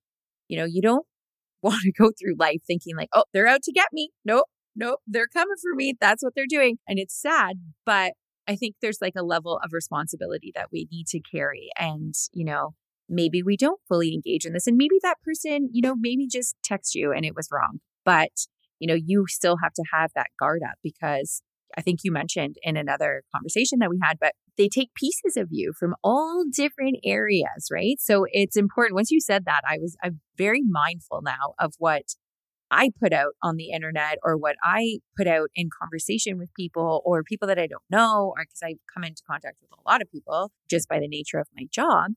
you 0.49 0.59
know, 0.59 0.65
you 0.65 0.83
don't 0.83 1.07
want 1.63 1.81
to 1.83 1.93
go 1.93 2.11
through 2.11 2.35
life 2.39 2.61
thinking 2.67 2.97
like, 2.97 3.09
oh, 3.13 3.25
they're 3.33 3.47
out 3.47 3.63
to 3.63 3.73
get 3.73 3.89
me. 3.93 4.11
Nope, 4.25 4.47
nope, 4.75 5.01
they're 5.07 5.29
coming 5.29 5.57
for 5.61 5.75
me. 5.75 5.95
That's 6.01 6.23
what 6.23 6.35
they're 6.35 6.47
doing. 6.49 6.79
And 6.89 6.99
it's 6.99 7.21
sad, 7.21 7.57
but 7.87 8.13
I 8.49 8.57
think 8.57 8.77
there's 8.83 8.99
like 9.01 9.15
a 9.17 9.23
level 9.23 9.61
of 9.63 9.71
responsibility 9.73 10.51
that 10.55 10.69
we 10.73 10.89
need 10.91 11.07
to 11.09 11.21
carry. 11.21 11.69
And, 11.79 12.15
you 12.33 12.45
know, 12.45 12.75
maybe 13.09 13.43
we 13.43 13.57
don't 13.57 13.81
fully 13.89 14.13
engage 14.13 14.45
in 14.45 14.53
this. 14.53 14.67
And 14.67 14.77
maybe 14.77 14.97
that 15.03 15.21
person, 15.25 15.69
you 15.73 15.83
know, 15.83 15.95
maybe 15.97 16.27
just 16.27 16.57
text 16.65 16.95
you 16.95 17.13
and 17.13 17.25
it 17.25 17.37
was 17.37 17.49
wrong. 17.53 17.79
But, 18.05 18.33
you 18.81 18.89
know, 18.89 18.99
you 19.01 19.27
still 19.29 19.59
have 19.63 19.73
to 19.75 19.85
have 19.93 20.11
that 20.17 20.31
guard 20.41 20.63
up 20.65 20.77
because 20.83 21.43
I 21.77 21.83
think 21.83 22.01
you 22.03 22.13
mentioned 22.13 22.57
in 22.63 22.77
another 22.77 23.23
conversation 23.35 23.79
that 23.79 23.91
we 23.91 23.99
had, 24.03 24.19
but 24.21 24.33
they 24.59 24.69
take 24.69 24.95
pieces 24.95 25.37
of 25.37 25.49
you 25.51 25.73
from 25.79 25.95
all 26.05 26.45
different 26.51 26.99
areas, 27.05 27.69
right? 27.71 27.97
So 28.01 28.27
it's 28.31 28.57
important. 28.57 28.95
Once 28.95 29.11
you 29.11 29.21
said 29.21 29.45
that, 29.47 29.63
I 29.67 29.79
was 29.79 29.97
I'm 30.03 30.21
very 30.37 30.63
mindful 30.63 31.23
now 31.23 31.55
of 31.59 31.75
what 31.79 32.15
I 32.71 32.91
put 32.99 33.13
out 33.13 33.35
on 33.43 33.57
the 33.57 33.71
internet 33.71 34.19
or 34.25 34.37
what 34.37 34.57
I 34.63 35.01
put 35.17 35.27
out 35.27 35.51
in 35.55 35.69
conversation 35.71 36.39
with 36.39 36.55
people 36.55 37.03
or 37.05 37.23
people 37.23 37.47
that 37.49 37.59
I 37.59 37.67
don't 37.67 37.83
know, 37.91 38.33
or 38.35 38.45
because 38.45 38.63
I 38.65 38.77
come 38.93 39.05
into 39.05 39.23
contact 39.29 39.59
with 39.61 39.71
a 39.79 39.89
lot 39.89 40.01
of 40.01 40.11
people 40.11 40.51
just 40.71 40.89
by 40.89 40.99
the 40.99 41.07
nature 41.07 41.39
of 41.39 41.49
my 41.55 41.67
job. 41.71 42.13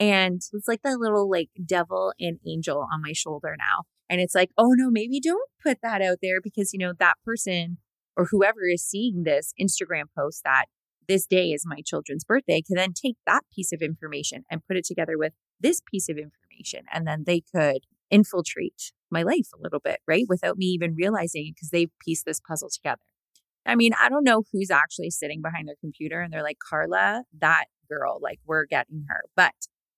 And 0.00 0.42
it's 0.52 0.66
like 0.66 0.82
that 0.82 0.98
little 0.98 1.30
like 1.30 1.50
devil 1.64 2.12
and 2.18 2.38
angel 2.46 2.88
on 2.92 3.02
my 3.02 3.12
shoulder 3.12 3.54
now. 3.56 3.84
And 4.08 4.20
it's 4.20 4.34
like, 4.34 4.50
oh 4.58 4.72
no, 4.74 4.90
maybe 4.90 5.20
don't 5.20 5.48
put 5.62 5.78
that 5.82 6.02
out 6.02 6.18
there 6.20 6.40
because, 6.40 6.72
you 6.72 6.80
know, 6.80 6.92
that 6.98 7.14
person 7.24 7.78
or 8.16 8.26
whoever 8.30 8.66
is 8.68 8.82
seeing 8.82 9.22
this 9.22 9.54
Instagram 9.60 10.04
post 10.18 10.42
that 10.42 10.64
this 11.10 11.26
day 11.26 11.50
is 11.50 11.64
my 11.66 11.80
children's 11.84 12.22
birthday 12.22 12.62
can 12.62 12.76
then 12.76 12.92
take 12.92 13.16
that 13.26 13.42
piece 13.52 13.72
of 13.72 13.82
information 13.82 14.44
and 14.48 14.64
put 14.64 14.76
it 14.76 14.84
together 14.84 15.18
with 15.18 15.32
this 15.58 15.82
piece 15.90 16.08
of 16.08 16.16
information. 16.16 16.84
And 16.92 17.04
then 17.04 17.24
they 17.26 17.42
could 17.52 17.80
infiltrate 18.10 18.92
my 19.10 19.24
life 19.24 19.48
a 19.52 19.60
little 19.60 19.80
bit, 19.80 19.98
right? 20.06 20.24
Without 20.28 20.56
me 20.56 20.66
even 20.66 20.94
realizing 20.94 21.48
it 21.48 21.56
because 21.56 21.70
they've 21.70 21.90
pieced 22.04 22.26
this 22.26 22.40
puzzle 22.40 22.70
together. 22.72 23.00
I 23.66 23.74
mean, 23.74 23.90
I 24.00 24.08
don't 24.08 24.22
know 24.22 24.44
who's 24.52 24.70
actually 24.70 25.10
sitting 25.10 25.42
behind 25.42 25.66
their 25.66 25.74
computer 25.80 26.20
and 26.20 26.32
they're 26.32 26.44
like, 26.44 26.58
Carla, 26.60 27.24
that 27.40 27.64
girl, 27.88 28.20
like 28.22 28.38
we're 28.46 28.66
getting 28.66 29.04
her. 29.08 29.24
But 29.34 29.54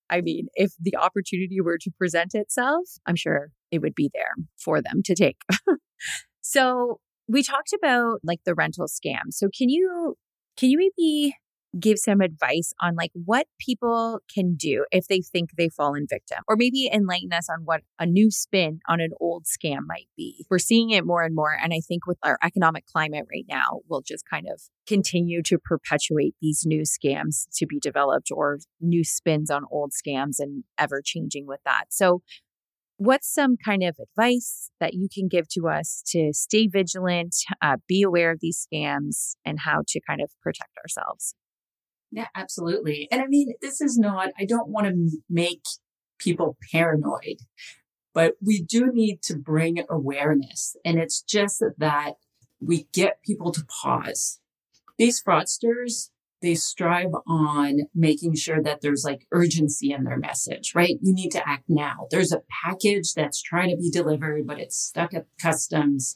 I 0.09 0.21
mean, 0.21 0.47
if 0.55 0.73
the 0.79 0.97
opportunity 0.97 1.61
were 1.61 1.77
to 1.77 1.91
present 1.95 2.33
itself, 2.33 2.89
I'm 3.05 3.15
sure 3.15 3.51
it 3.69 3.83
would 3.83 3.95
be 3.95 4.09
there 4.15 4.33
for 4.57 4.81
them 4.81 5.03
to 5.05 5.13
take. 5.13 5.37
so 6.41 6.99
we 7.27 7.43
talked 7.43 7.71
about 7.71 8.19
like 8.23 8.39
the 8.45 8.55
rental 8.55 8.87
scam. 8.87 9.31
So 9.31 9.47
can 9.55 9.69
you 9.69 10.17
can 10.57 10.69
you 10.69 10.77
maybe 10.77 11.35
give 11.79 11.97
some 11.97 12.21
advice 12.21 12.71
on 12.81 12.95
like 12.95 13.11
what 13.13 13.47
people 13.59 14.19
can 14.33 14.55
do 14.55 14.85
if 14.91 15.07
they 15.07 15.21
think 15.21 15.51
they 15.57 15.69
fall 15.69 15.95
in 15.95 16.05
victim? 16.07 16.39
Or 16.47 16.55
maybe 16.55 16.89
enlighten 16.93 17.33
us 17.33 17.49
on 17.49 17.61
what 17.65 17.81
a 17.99 18.05
new 18.05 18.29
spin 18.29 18.79
on 18.87 18.99
an 18.99 19.11
old 19.19 19.45
scam 19.45 19.79
might 19.87 20.07
be. 20.15 20.45
We're 20.49 20.59
seeing 20.59 20.91
it 20.91 21.05
more 21.05 21.23
and 21.23 21.35
more 21.35 21.57
and 21.61 21.73
i 21.73 21.79
think 21.79 22.05
with 22.05 22.17
our 22.23 22.37
economic 22.43 22.85
climate 22.85 23.25
right 23.31 23.45
now 23.49 23.81
we'll 23.87 24.01
just 24.01 24.23
kind 24.29 24.47
of 24.51 24.61
continue 24.87 25.41
to 25.43 25.57
perpetuate 25.57 26.35
these 26.41 26.63
new 26.65 26.83
scams 26.83 27.45
to 27.55 27.65
be 27.65 27.79
developed 27.79 28.29
or 28.31 28.59
new 28.79 29.03
spins 29.03 29.49
on 29.49 29.63
old 29.71 29.91
scams 29.91 30.35
and 30.39 30.63
ever 30.77 31.01
changing 31.03 31.47
with 31.47 31.59
that. 31.65 31.85
So 31.89 32.21
what's 33.05 33.31
some 33.31 33.57
kind 33.57 33.83
of 33.83 33.97
advice 33.99 34.71
that 34.79 34.93
you 34.93 35.07
can 35.13 35.27
give 35.27 35.47
to 35.49 35.67
us 35.67 36.01
to 36.07 36.31
stay 36.33 36.67
vigilant, 36.67 37.35
uh, 37.61 37.77
be 37.87 38.01
aware 38.01 38.31
of 38.31 38.39
these 38.41 38.65
scams, 38.65 39.35
and 39.45 39.59
how 39.59 39.81
to 39.87 39.99
kind 40.07 40.21
of 40.21 40.31
protect 40.41 40.71
ourselves? 40.77 41.35
Yeah, 42.11 42.27
absolutely. 42.35 43.07
And 43.11 43.21
I 43.21 43.25
mean, 43.27 43.53
this 43.61 43.81
is 43.81 43.97
not, 43.97 44.29
I 44.39 44.45
don't 44.45 44.69
want 44.69 44.87
to 44.87 45.19
make 45.29 45.63
people 46.19 46.57
paranoid, 46.71 47.39
but 48.13 48.35
we 48.45 48.61
do 48.61 48.91
need 48.93 49.21
to 49.23 49.35
bring 49.35 49.83
awareness. 49.89 50.75
And 50.85 50.99
it's 50.99 51.21
just 51.21 51.63
that 51.77 52.13
we 52.61 52.87
get 52.93 53.23
people 53.23 53.51
to 53.51 53.65
pause. 53.65 54.39
These 54.97 55.21
fraudsters, 55.21 56.09
they 56.43 56.53
strive 56.55 57.11
on 57.25 57.87
making 57.95 58.35
sure 58.35 58.61
that 58.61 58.81
there's 58.81 59.05
like 59.05 59.25
urgency 59.31 59.93
in 59.93 60.03
their 60.03 60.17
message, 60.17 60.75
right? 60.75 60.99
You 61.01 61.13
need 61.13 61.31
to 61.31 61.47
act 61.47 61.63
now. 61.69 62.07
There's 62.11 62.33
a 62.33 62.43
package 62.63 63.13
that's 63.13 63.41
trying 63.41 63.69
to 63.69 63.77
be 63.77 63.89
delivered, 63.89 64.45
but 64.45 64.59
it's 64.59 64.77
stuck 64.77 65.13
at 65.13 65.25
customs. 65.41 66.15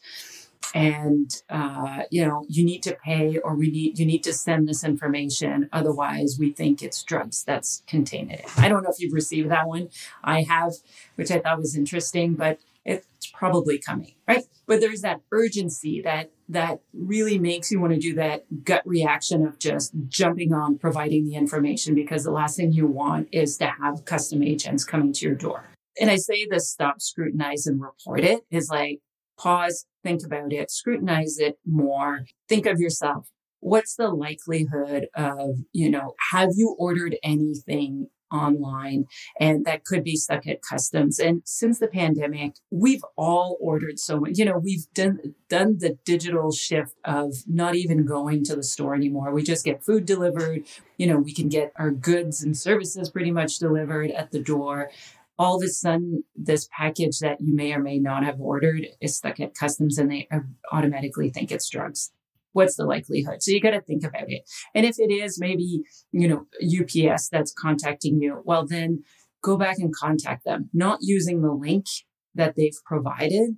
And 0.75 1.31
uh, 1.49 2.03
you 2.11 2.27
know, 2.27 2.45
you 2.49 2.65
need 2.65 2.83
to 2.83 2.97
pay 3.05 3.37
or 3.37 3.55
we 3.55 3.71
need 3.71 3.97
you 3.97 4.05
need 4.05 4.23
to 4.25 4.33
send 4.33 4.67
this 4.67 4.83
information. 4.83 5.69
Otherwise, 5.71 6.35
we 6.37 6.51
think 6.51 6.83
it's 6.83 7.03
drugs 7.03 7.43
that's 7.43 7.83
contained 7.87 8.31
in 8.31 8.39
it. 8.39 8.45
I 8.57 8.67
don't 8.67 8.83
know 8.83 8.89
if 8.89 8.99
you've 8.99 9.13
received 9.13 9.49
that 9.49 9.67
one. 9.67 9.89
I 10.25 10.41
have, 10.41 10.73
which 11.15 11.31
I 11.31 11.39
thought 11.39 11.59
was 11.59 11.77
interesting, 11.77 12.33
but 12.33 12.59
it's 12.87 13.27
probably 13.33 13.77
coming, 13.77 14.13
right? 14.27 14.43
But 14.65 14.79
there's 14.79 15.01
that 15.01 15.21
urgency 15.31 16.01
that 16.01 16.31
that 16.49 16.79
really 16.93 17.37
makes 17.37 17.69
you 17.71 17.79
want 17.81 17.93
to 17.93 17.99
do 17.99 18.15
that 18.15 18.45
gut 18.63 18.81
reaction 18.85 19.45
of 19.45 19.59
just 19.59 19.91
jumping 20.07 20.53
on 20.53 20.77
providing 20.77 21.25
the 21.25 21.35
information 21.35 21.93
because 21.93 22.23
the 22.23 22.31
last 22.31 22.55
thing 22.55 22.71
you 22.71 22.87
want 22.87 23.27
is 23.31 23.57
to 23.57 23.67
have 23.67 24.05
custom 24.05 24.41
agents 24.41 24.85
coming 24.85 25.11
to 25.13 25.25
your 25.25 25.35
door. 25.35 25.65
And 25.99 26.09
I 26.09 26.15
say 26.15 26.47
this 26.49 26.69
stop, 26.69 27.01
scrutinize, 27.01 27.67
and 27.67 27.81
report 27.81 28.21
it 28.21 28.41
is 28.49 28.69
like 28.69 28.99
pause, 29.37 29.85
think 30.03 30.25
about 30.25 30.53
it, 30.53 30.71
scrutinize 30.71 31.37
it 31.37 31.57
more, 31.65 32.21
think 32.47 32.65
of 32.65 32.79
yourself. 32.79 33.27
What's 33.59 33.95
the 33.95 34.09
likelihood 34.09 35.07
of, 35.15 35.55
you 35.73 35.89
know, 35.89 36.13
have 36.31 36.51
you 36.55 36.75
ordered 36.79 37.17
anything 37.23 38.07
online 38.31 39.05
and 39.39 39.65
that 39.65 39.85
could 39.85 40.03
be 40.03 40.15
stuck 40.15 40.47
at 40.47 40.61
customs. 40.61 41.19
And 41.19 41.41
since 41.45 41.79
the 41.79 41.87
pandemic 41.87 42.55
we've 42.71 43.03
all 43.15 43.57
ordered 43.59 43.99
so 43.99 44.19
much 44.19 44.37
you 44.37 44.45
know 44.45 44.57
we've 44.57 44.85
done 44.93 45.35
done 45.49 45.77
the 45.79 45.97
digital 46.05 46.51
shift 46.51 46.95
of 47.05 47.35
not 47.47 47.75
even 47.75 48.05
going 48.05 48.43
to 48.45 48.55
the 48.55 48.63
store 48.63 48.95
anymore. 48.95 49.31
We 49.31 49.43
just 49.43 49.65
get 49.65 49.83
food 49.83 50.05
delivered. 50.05 50.63
You 50.97 51.07
know 51.07 51.17
we 51.17 51.33
can 51.33 51.49
get 51.49 51.71
our 51.75 51.91
goods 51.91 52.43
and 52.43 52.57
services 52.57 53.09
pretty 53.09 53.31
much 53.31 53.59
delivered 53.59 54.11
at 54.11 54.31
the 54.31 54.39
door. 54.39 54.91
All 55.39 55.57
of 55.57 55.63
a 55.63 55.67
sudden 55.67 56.23
this 56.35 56.67
package 56.75 57.19
that 57.19 57.39
you 57.41 57.55
may 57.55 57.71
or 57.71 57.79
may 57.79 57.99
not 57.99 58.23
have 58.23 58.41
ordered 58.41 58.87
is 58.99 59.15
stuck 59.15 59.39
at 59.39 59.53
customs 59.53 59.97
and 59.97 60.11
they 60.11 60.27
uh, 60.31 60.39
automatically 60.71 61.29
think 61.29 61.51
it's 61.51 61.69
drugs 61.69 62.11
what's 62.57 62.75
the 62.75 62.85
likelihood? 62.85 63.43
So 63.43 63.51
you 63.51 63.61
got 63.61 63.71
to 63.71 63.81
think 63.81 64.03
about 64.03 64.29
it. 64.29 64.41
And 64.73 64.85
if 64.85 64.99
it 64.99 65.11
is 65.11 65.39
maybe, 65.39 65.83
you 66.11 66.27
know, 66.27 66.47
UPS 66.61 67.29
that's 67.29 67.53
contacting 67.53 68.19
you, 68.19 68.41
well, 68.43 68.65
then 68.65 69.03
go 69.43 69.57
back 69.57 69.77
and 69.77 69.93
contact 69.93 70.43
them, 70.43 70.69
not 70.73 70.99
using 71.01 71.41
the 71.41 71.51
link 71.51 71.85
that 72.33 72.55
they've 72.55 72.77
provided, 72.83 73.57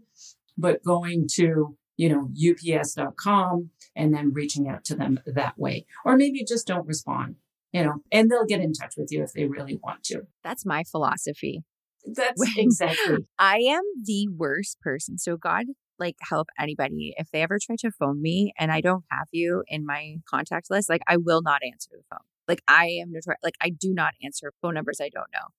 but 0.57 0.83
going 0.83 1.27
to, 1.35 1.77
you 1.95 2.09
know, 2.09 2.29
ups.com 2.49 3.69
and 3.95 4.13
then 4.13 4.33
reaching 4.33 4.67
out 4.67 4.83
to 4.85 4.95
them 4.95 5.19
that 5.25 5.57
way. 5.57 5.85
Or 6.03 6.17
maybe 6.17 6.43
just 6.43 6.67
don't 6.67 6.85
respond. 6.85 7.35
you 7.71 7.83
know, 7.83 7.95
and 8.11 8.29
they'll 8.29 8.45
get 8.45 8.61
in 8.61 8.73
touch 8.73 8.95
with 8.97 9.09
you 9.11 9.23
if 9.23 9.33
they 9.33 9.45
really 9.45 9.79
want 9.83 10.03
to. 10.05 10.23
That's 10.43 10.65
my 10.65 10.83
philosophy. 10.83 11.63
That's 12.05 12.41
exactly. 12.57 13.25
I 13.37 13.57
am 13.57 13.83
the 14.03 14.27
worst 14.27 14.79
person. 14.81 15.17
So 15.17 15.37
God 15.37 15.65
like 15.99 16.15
help 16.21 16.49
anybody 16.59 17.13
if 17.17 17.29
they 17.31 17.41
ever 17.41 17.57
try 17.61 17.75
to 17.79 17.91
phone 17.91 18.21
me 18.21 18.53
and 18.57 18.71
I 18.71 18.81
don't 18.81 19.03
have 19.11 19.27
you 19.31 19.63
in 19.67 19.85
my 19.85 20.17
contact 20.29 20.69
list, 20.69 20.89
like 20.89 21.01
I 21.07 21.17
will 21.17 21.41
not 21.41 21.61
answer 21.63 21.89
the 21.91 22.03
phone. 22.09 22.25
Like 22.47 22.61
I 22.67 22.85
am 23.01 23.11
notorious. 23.11 23.39
Like 23.43 23.57
I 23.61 23.69
do 23.69 23.93
not 23.93 24.13
answer 24.23 24.51
phone 24.61 24.73
numbers 24.73 24.99
I 25.01 25.09
don't 25.09 25.31
know. 25.33 25.49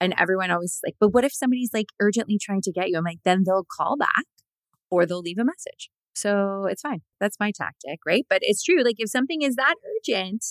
And 0.00 0.14
everyone 0.18 0.50
always 0.50 0.72
is 0.72 0.80
like, 0.84 0.96
but 1.00 1.08
what 1.08 1.24
if 1.24 1.32
somebody's 1.32 1.70
like 1.72 1.86
urgently 2.00 2.38
trying 2.40 2.62
to 2.62 2.72
get 2.72 2.90
you? 2.90 2.98
I'm 2.98 3.04
like, 3.04 3.20
then 3.24 3.44
they'll 3.44 3.66
call 3.70 3.96
back 3.96 4.26
or 4.90 5.06
they'll 5.06 5.20
leave 5.20 5.38
a 5.38 5.44
message. 5.44 5.90
So 6.14 6.66
it's 6.70 6.82
fine. 6.82 7.02
That's 7.20 7.38
my 7.38 7.50
tactic, 7.50 8.00
right? 8.06 8.24
But 8.28 8.38
it's 8.42 8.62
true. 8.62 8.82
Like 8.82 8.96
if 8.98 9.10
something 9.10 9.42
is 9.42 9.56
that 9.56 9.74
urgent 9.98 10.44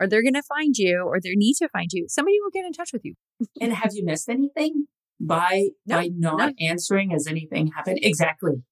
or 0.00 0.08
they're 0.08 0.22
going 0.22 0.34
to 0.34 0.42
find 0.42 0.76
you 0.76 1.04
or 1.06 1.20
they 1.20 1.34
need 1.34 1.54
to 1.54 1.68
find 1.68 1.90
you, 1.92 2.06
somebody 2.08 2.38
will 2.42 2.50
get 2.50 2.64
in 2.64 2.72
touch 2.72 2.92
with 2.92 3.04
you. 3.04 3.14
and 3.60 3.72
have 3.72 3.92
you 3.94 4.04
missed 4.04 4.28
anything 4.28 4.86
by 5.20 5.68
no, 5.86 5.96
by 5.96 6.10
not 6.12 6.54
no. 6.58 6.66
answering? 6.66 7.10
Has 7.10 7.26
anything 7.28 7.68
happened? 7.68 8.00
Exactly. 8.02 8.64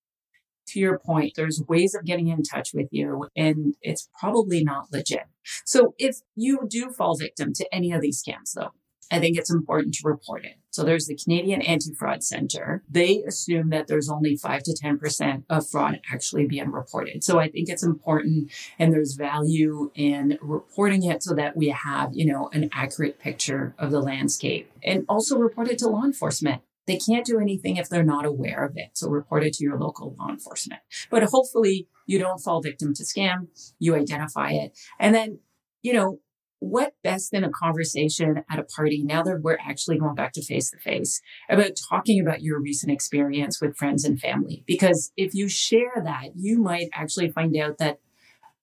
To 0.71 0.81
your 0.81 0.99
point, 0.99 1.33
there's 1.37 1.63
ways 1.69 1.95
of 1.95 2.05
getting 2.05 2.29
in 2.29 2.43
touch 2.43 2.71
with 2.73 2.89
you 2.91 3.29
and 3.37 3.75
it's 3.83 4.09
probably 4.19 4.63
not 4.63 4.87
legit. 4.93 5.25
So 5.65 5.95
if 5.99 6.19
you 6.37 6.61
do 6.69 6.91
fall 6.91 7.17
victim 7.17 7.53
to 7.55 7.75
any 7.75 7.93
of 7.93 8.01
these 8.01 8.23
scams 8.23 8.53
though, 8.55 8.71
I 9.11 9.19
think 9.19 9.37
it's 9.37 9.53
important 9.53 9.95
to 9.95 10.09
report 10.09 10.45
it. 10.45 10.55
So 10.71 10.85
there's 10.85 11.07
the 11.07 11.17
Canadian 11.17 11.63
Anti-Fraud 11.63 12.23
Center. 12.23 12.85
They 12.89 13.25
assume 13.27 13.71
that 13.71 13.89
there's 13.89 14.09
only 14.09 14.37
5 14.37 14.63
to 14.63 14.77
10% 14.81 15.43
of 15.51 15.69
fraud 15.69 16.01
actually 16.13 16.47
being 16.47 16.71
reported. 16.71 17.25
So 17.25 17.41
I 17.41 17.49
think 17.49 17.69
it's 17.69 17.83
important 17.83 18.53
and 18.79 18.93
there's 18.93 19.15
value 19.15 19.91
in 19.97 20.39
reporting 20.41 21.03
it 21.03 21.25
so 21.25 21.35
that 21.35 21.57
we 21.57 21.71
have, 21.71 22.11
you 22.13 22.27
know, 22.27 22.49
an 22.53 22.71
accurate 22.73 23.19
picture 23.19 23.75
of 23.79 23.91
the 23.91 24.01
landscape 24.01 24.71
and 24.85 25.05
also 25.09 25.37
report 25.39 25.69
it 25.69 25.79
to 25.79 25.89
law 25.89 26.05
enforcement. 26.05 26.63
They 26.87 26.97
can't 26.97 27.27
do 27.27 27.39
anything 27.39 27.77
if 27.77 27.89
they're 27.89 28.03
not 28.03 28.25
aware 28.25 28.65
of 28.65 28.73
it. 28.77 28.91
So 28.95 29.09
report 29.09 29.45
it 29.45 29.53
to 29.55 29.65
your 29.65 29.79
local 29.79 30.17
law 30.19 30.29
enforcement. 30.29 30.81
But 31.11 31.23
hopefully 31.25 31.89
you 32.07 32.19
don't 32.19 32.41
fall 32.41 32.61
victim 32.61 32.95
to 32.95 33.05
scam, 33.05 33.49
you 33.79 33.95
identify 33.95 34.51
it. 34.51 34.77
And 34.99 35.15
then, 35.15 35.41
you 35.83 35.93
know, 35.93 36.21
what 36.61 36.93
best 37.03 37.31
than 37.33 37.43
a 37.43 37.51
conversation 37.51 38.45
at 38.51 38.59
a 38.59 38.65
party 38.65 39.03
now 39.03 39.23
that 39.23 39.41
we're 39.43 39.59
actually 39.67 39.99
going 39.99 40.15
back 40.15 40.33
to 40.33 40.43
face 40.43 40.71
to 40.71 40.79
face 40.79 41.23
about 41.49 41.73
talking 41.89 42.21
about 42.21 42.43
your 42.43 42.61
recent 42.61 42.93
experience 42.93 43.61
with 43.61 43.77
friends 43.77 44.05
and 44.05 44.21
family? 44.21 44.63
Because 44.67 45.11
if 45.17 45.35
you 45.35 45.49
share 45.49 46.03
that, 46.05 46.31
you 46.37 46.61
might 46.61 46.89
actually 46.93 47.31
find 47.31 47.57
out 47.57 47.79
that 47.79 48.01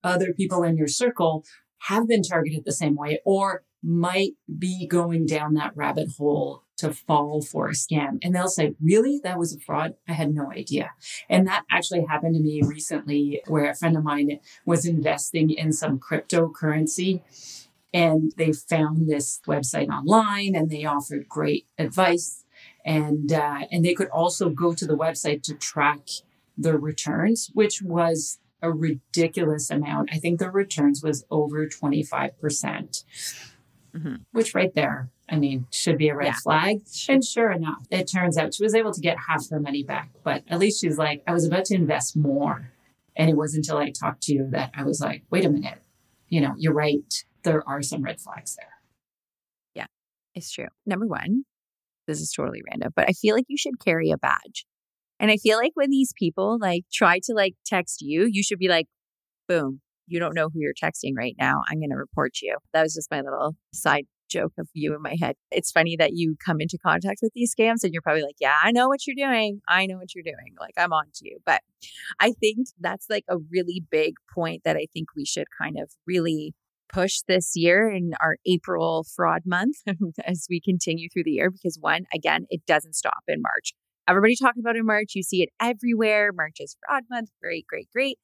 other 0.03 0.31
people 0.31 0.63
in 0.63 0.77
your 0.77 0.87
circle 0.87 1.43
have 1.81 2.07
been 2.07 2.21
targeted 2.21 2.63
the 2.65 2.71
same 2.71 2.95
way 2.95 3.19
or 3.25 3.63
might 3.83 4.31
be 4.57 4.87
going 4.87 5.25
down 5.25 5.53
that 5.53 5.75
rabbit 5.75 6.09
hole 6.17 6.63
to 6.77 6.93
fall 6.93 7.41
for 7.41 7.67
a 7.67 7.73
scam. 7.73 8.19
And 8.21 8.35
they'll 8.35 8.47
say, 8.47 8.75
Really? 8.81 9.19
That 9.23 9.39
was 9.39 9.55
a 9.55 9.59
fraud? 9.59 9.95
I 10.07 10.13
had 10.13 10.33
no 10.33 10.51
idea. 10.51 10.91
And 11.29 11.47
that 11.47 11.63
actually 11.71 12.05
happened 12.05 12.35
to 12.35 12.41
me 12.41 12.61
recently 12.63 13.41
where 13.47 13.69
a 13.69 13.75
friend 13.75 13.97
of 13.97 14.03
mine 14.03 14.39
was 14.65 14.85
investing 14.85 15.49
in 15.49 15.73
some 15.73 15.99
cryptocurrency 15.99 17.21
and 17.93 18.31
they 18.37 18.51
found 18.51 19.09
this 19.09 19.41
website 19.47 19.89
online 19.89 20.55
and 20.55 20.69
they 20.69 20.85
offered 20.85 21.27
great 21.27 21.67
advice. 21.77 22.43
And, 22.85 23.33
uh, 23.33 23.61
and 23.71 23.83
they 23.83 23.93
could 23.93 24.09
also 24.09 24.49
go 24.49 24.73
to 24.73 24.85
the 24.85 24.97
website 24.97 25.43
to 25.43 25.55
track 25.55 26.07
their 26.57 26.77
returns, 26.77 27.49
which 27.53 27.81
was 27.81 28.39
a 28.61 28.71
ridiculous 28.71 29.69
amount. 29.69 30.09
I 30.11 30.17
think 30.17 30.39
the 30.39 30.49
returns 30.49 31.03
was 31.03 31.25
over 31.29 31.67
25%, 31.67 32.39
percent 32.39 33.03
mm-hmm. 33.97 34.15
which 34.31 34.53
right 34.53 34.73
there, 34.73 35.09
I 35.29 35.37
mean, 35.37 35.67
should 35.71 35.97
be 35.97 36.09
a 36.09 36.15
red 36.15 36.27
yeah. 36.27 36.35
flag. 36.43 36.81
And 37.09 37.23
sure 37.23 37.51
enough, 37.51 37.85
it 37.91 38.05
turns 38.05 38.37
out 38.37 38.53
she 38.53 38.63
was 38.63 38.75
able 38.75 38.93
to 38.93 39.01
get 39.01 39.17
half 39.27 39.49
her 39.49 39.59
money 39.59 39.83
back. 39.83 40.11
But 40.23 40.43
at 40.47 40.59
least 40.59 40.81
she's 40.81 40.97
like, 40.97 41.23
I 41.27 41.33
was 41.33 41.45
about 41.45 41.65
to 41.65 41.75
invest 41.75 42.15
more. 42.15 42.71
And 43.15 43.29
it 43.29 43.35
wasn't 43.35 43.65
until 43.65 43.77
I 43.81 43.91
talked 43.91 44.23
to 44.23 44.33
you 44.33 44.47
that 44.51 44.71
I 44.75 44.83
was 44.83 45.01
like, 45.01 45.23
wait 45.29 45.43
a 45.43 45.49
minute, 45.49 45.81
you 46.29 46.39
know, 46.39 46.53
you're 46.57 46.73
right 46.73 47.25
there 47.47 47.67
are 47.67 47.81
some 47.81 48.03
red 48.03 48.19
flags 48.19 48.55
there. 48.55 48.73
Yeah, 49.73 49.85
it's 50.35 50.51
true. 50.51 50.67
Number 50.85 51.07
one, 51.07 51.43
this 52.07 52.19
is 52.19 52.31
totally 52.31 52.61
random, 52.69 52.91
but 52.95 53.05
I 53.07 53.13
feel 53.13 53.35
like 53.35 53.45
you 53.47 53.57
should 53.57 53.83
carry 53.83 54.11
a 54.11 54.17
badge. 54.17 54.65
And 55.19 55.31
I 55.31 55.37
feel 55.37 55.57
like 55.57 55.71
when 55.73 55.89
these 55.89 56.13
people 56.15 56.57
like 56.59 56.83
try 56.91 57.19
to 57.23 57.33
like 57.33 57.55
text 57.65 58.01
you, 58.01 58.27
you 58.29 58.43
should 58.43 58.59
be 58.59 58.67
like, 58.67 58.87
boom, 59.47 59.81
you 60.07 60.19
don't 60.19 60.33
know 60.33 60.49
who 60.49 60.59
you're 60.59 60.73
texting 60.73 61.13
right 61.15 61.35
now. 61.39 61.61
I'm 61.69 61.79
going 61.79 61.91
to 61.91 61.97
report 61.97 62.37
you. 62.41 62.57
That 62.73 62.83
was 62.83 62.93
just 62.93 63.11
my 63.11 63.21
little 63.21 63.55
side 63.73 64.05
joke 64.29 64.53
of 64.59 64.67
you 64.73 64.95
in 64.95 65.01
my 65.01 65.15
head. 65.19 65.35
It's 65.51 65.71
funny 65.71 65.95
that 65.97 66.11
you 66.13 66.35
come 66.43 66.57
into 66.59 66.77
contact 66.77 67.19
with 67.21 67.31
these 67.33 67.53
scams 67.55 67.83
and 67.83 67.93
you're 67.93 68.01
probably 68.01 68.23
like, 68.23 68.35
yeah, 68.39 68.57
I 68.61 68.71
know 68.71 68.87
what 68.87 69.07
you're 69.07 69.15
doing. 69.15 69.61
I 69.67 69.85
know 69.85 69.97
what 69.97 70.13
you're 70.13 70.23
doing. 70.23 70.55
Like 70.59 70.73
I'm 70.77 70.93
on 70.93 71.05
to 71.15 71.29
you. 71.29 71.39
But 71.45 71.61
I 72.19 72.33
think 72.39 72.67
that's 72.79 73.07
like 73.09 73.25
a 73.29 73.37
really 73.51 73.83
big 73.89 74.15
point 74.33 74.63
that 74.65 74.75
I 74.75 74.87
think 74.93 75.09
we 75.15 75.25
should 75.25 75.47
kind 75.61 75.77
of 75.79 75.91
really 76.05 76.53
push 76.91 77.19
this 77.27 77.51
year 77.55 77.89
in 77.89 78.11
our 78.21 78.37
April 78.45 79.05
fraud 79.15 79.41
month 79.45 79.77
as 80.25 80.47
we 80.49 80.61
continue 80.61 81.09
through 81.09 81.23
the 81.23 81.31
year 81.31 81.51
because 81.51 81.77
one, 81.79 82.05
again, 82.13 82.45
it 82.49 82.65
doesn't 82.65 82.95
stop 82.95 83.23
in 83.27 83.41
March. 83.41 83.73
Everybody 84.07 84.35
talking 84.37 84.63
about 84.63 84.77
in 84.77 84.85
March, 84.85 85.11
you 85.15 85.23
see 85.23 85.43
it 85.43 85.49
everywhere. 85.61 86.31
March 86.33 86.57
is 86.59 86.77
fraud 86.85 87.03
month. 87.09 87.29
Great, 87.41 87.65
great, 87.67 87.89
great. 87.91 88.17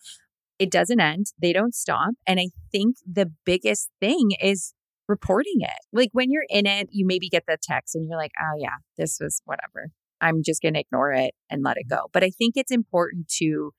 It 0.60 0.72
doesn't 0.72 1.00
end. 1.00 1.28
They 1.42 1.54
don't 1.54 1.76
stop. 1.76 2.12
And 2.28 2.40
I 2.40 2.50
think 2.72 2.98
the 3.12 3.32
biggest 3.46 3.90
thing 4.00 4.32
is 4.42 4.74
reporting 5.08 5.60
it. 5.60 5.80
Like 5.92 6.10
when 6.14 6.32
you're 6.32 6.46
in 6.50 6.66
it, 6.66 6.90
you 6.92 7.06
maybe 7.06 7.30
get 7.30 7.44
the 7.48 7.58
text 7.62 7.96
and 7.96 8.08
you're 8.08 8.18
like, 8.18 8.32
oh, 8.40 8.58
yeah, 8.58 8.78
this 8.98 9.18
was 9.20 9.42
whatever. 9.46 9.90
I'm 10.22 10.42
just 10.44 10.62
going 10.62 10.76
to 10.76 10.80
ignore 10.80 11.12
it 11.12 11.34
and 11.50 11.64
let 11.64 11.78
it 11.78 11.90
go. 11.90 12.08
But 12.14 12.24
I 12.24 12.30
think 12.30 12.54
it's 12.56 12.72
important 12.72 13.28
to 13.40 13.72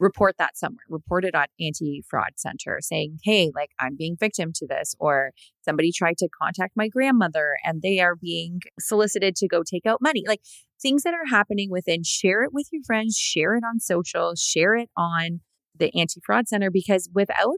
report 0.00 0.34
that 0.38 0.58
somewhere, 0.58 0.84
report 0.88 1.24
it 1.24 1.34
on 1.34 1.46
anti 1.60 2.02
fraud 2.10 2.32
center 2.36 2.78
saying, 2.80 3.18
hey, 3.22 3.52
like 3.54 3.70
I'm 3.78 3.96
being 3.96 4.16
victim 4.18 4.50
to 4.56 4.66
this, 4.66 4.94
or 4.98 5.30
somebody 5.64 5.92
tried 5.92 6.18
to 6.18 6.28
contact 6.42 6.72
my 6.76 6.88
grandmother 6.88 7.56
and 7.64 7.82
they 7.82 8.00
are 8.00 8.16
being 8.16 8.60
solicited 8.80 9.36
to 9.36 9.48
go 9.48 9.62
take 9.62 9.86
out 9.86 10.02
money. 10.02 10.24
Like 10.26 10.40
things 10.80 11.04
that 11.04 11.14
are 11.14 11.26
happening 11.30 11.70
within, 11.70 12.02
share 12.02 12.42
it 12.42 12.52
with 12.52 12.66
your 12.72 12.82
friends, 12.84 13.16
share 13.16 13.54
it 13.54 13.62
on 13.64 13.78
social, 13.78 14.34
share 14.34 14.74
it 14.74 14.90
on 14.96 15.40
the 15.82 15.98
anti 15.98 16.20
fraud 16.24 16.48
center, 16.48 16.70
because 16.70 17.10
without 17.14 17.56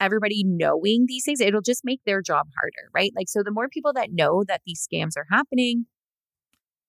everybody 0.00 0.42
knowing 0.44 1.04
these 1.06 1.24
things, 1.24 1.40
it'll 1.40 1.60
just 1.60 1.84
make 1.84 2.00
their 2.04 2.22
job 2.22 2.46
harder, 2.58 2.90
right? 2.94 3.12
Like, 3.14 3.28
so 3.28 3.42
the 3.42 3.52
more 3.52 3.68
people 3.68 3.92
that 3.94 4.10
know 4.12 4.44
that 4.48 4.62
these 4.66 4.86
scams 4.86 5.16
are 5.16 5.26
happening, 5.30 5.86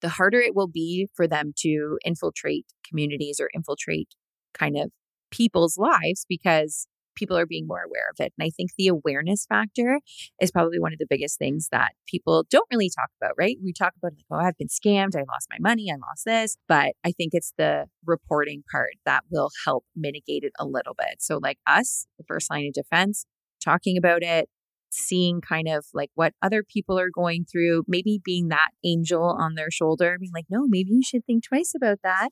the 0.01 0.09
harder 0.09 0.39
it 0.39 0.55
will 0.55 0.67
be 0.67 1.07
for 1.13 1.27
them 1.27 1.53
to 1.59 1.99
infiltrate 2.03 2.65
communities 2.87 3.39
or 3.39 3.49
infiltrate 3.53 4.09
kind 4.53 4.77
of 4.77 4.91
people's 5.29 5.77
lives 5.77 6.25
because 6.27 6.87
people 7.15 7.37
are 7.37 7.45
being 7.45 7.67
more 7.67 7.81
aware 7.81 8.09
of 8.09 8.23
it. 8.23 8.33
And 8.37 8.45
I 8.45 8.49
think 8.49 8.71
the 8.77 8.87
awareness 8.87 9.45
factor 9.45 9.99
is 10.39 10.51
probably 10.51 10.79
one 10.79 10.93
of 10.93 10.99
the 10.99 11.07
biggest 11.09 11.37
things 11.37 11.69
that 11.71 11.93
people 12.07 12.45
don't 12.49 12.67
really 12.71 12.89
talk 12.89 13.09
about, 13.21 13.33
right? 13.37 13.57
We 13.63 13.73
talk 13.73 13.93
about 13.97 14.13
like, 14.13 14.25
oh, 14.31 14.45
I've 14.45 14.57
been 14.57 14.67
scammed, 14.67 15.15
I 15.15 15.19
lost 15.19 15.47
my 15.49 15.57
money, 15.59 15.91
I 15.91 15.95
lost 15.95 16.25
this. 16.25 16.57
But 16.67 16.93
I 17.03 17.11
think 17.11 17.33
it's 17.33 17.53
the 17.57 17.85
reporting 18.05 18.63
part 18.71 18.91
that 19.05 19.23
will 19.29 19.49
help 19.65 19.85
mitigate 19.95 20.43
it 20.43 20.53
a 20.59 20.65
little 20.65 20.95
bit. 20.97 21.17
So, 21.19 21.39
like 21.41 21.57
us, 21.67 22.07
the 22.17 22.25
first 22.27 22.49
line 22.49 22.67
of 22.67 22.73
defense, 22.73 23.25
talking 23.63 23.97
about 23.97 24.23
it, 24.23 24.49
seeing 24.91 25.41
kind 25.41 25.67
of 25.67 25.85
like 25.93 26.09
what 26.15 26.33
other 26.41 26.63
people 26.63 26.99
are 26.99 27.09
going 27.13 27.45
through, 27.45 27.83
maybe 27.87 28.19
being 28.23 28.49
that 28.49 28.69
angel 28.83 29.23
on 29.23 29.55
their 29.55 29.71
shoulder, 29.71 30.17
being 30.19 30.33
like, 30.33 30.45
no, 30.49 30.67
maybe 30.67 30.91
you 30.91 31.03
should 31.03 31.25
think 31.25 31.43
twice 31.43 31.73
about 31.75 31.99
that 32.03 32.31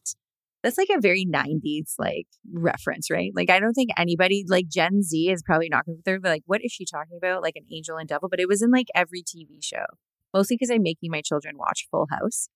that's 0.64 0.78
like 0.78 0.90
a 0.96 1.00
very 1.00 1.26
90s 1.26 1.94
like 1.98 2.28
reference, 2.52 3.10
right? 3.10 3.32
Like 3.36 3.50
I 3.50 3.60
don't 3.60 3.74
think 3.74 3.92
anybody 3.98 4.46
like 4.48 4.68
Gen 4.68 5.02
Z 5.04 5.30
is 5.30 5.44
probably 5.44 5.70
not 5.70 5.86
going 5.86 6.02
to 6.04 6.20
but 6.20 6.30
like 6.30 6.44
what 6.46 6.64
is 6.64 6.72
she 6.72 6.86
talking 6.86 7.18
about? 7.18 7.42
Like 7.42 7.56
an 7.56 7.66
angel 7.72 7.98
and 7.98 8.08
devil, 8.08 8.30
but 8.30 8.40
it 8.40 8.48
was 8.48 8.62
in 8.62 8.72
like 8.72 8.88
every 8.94 9.24
TV 9.24 9.64
show. 9.64 9.86
Mostly 10.34 10.58
because 10.58 10.70
I'm 10.70 10.84
making 10.84 11.12
my 11.12 11.22
children 11.22 11.58
watch 11.58 11.88
Full 11.90 12.08
House 12.12 12.50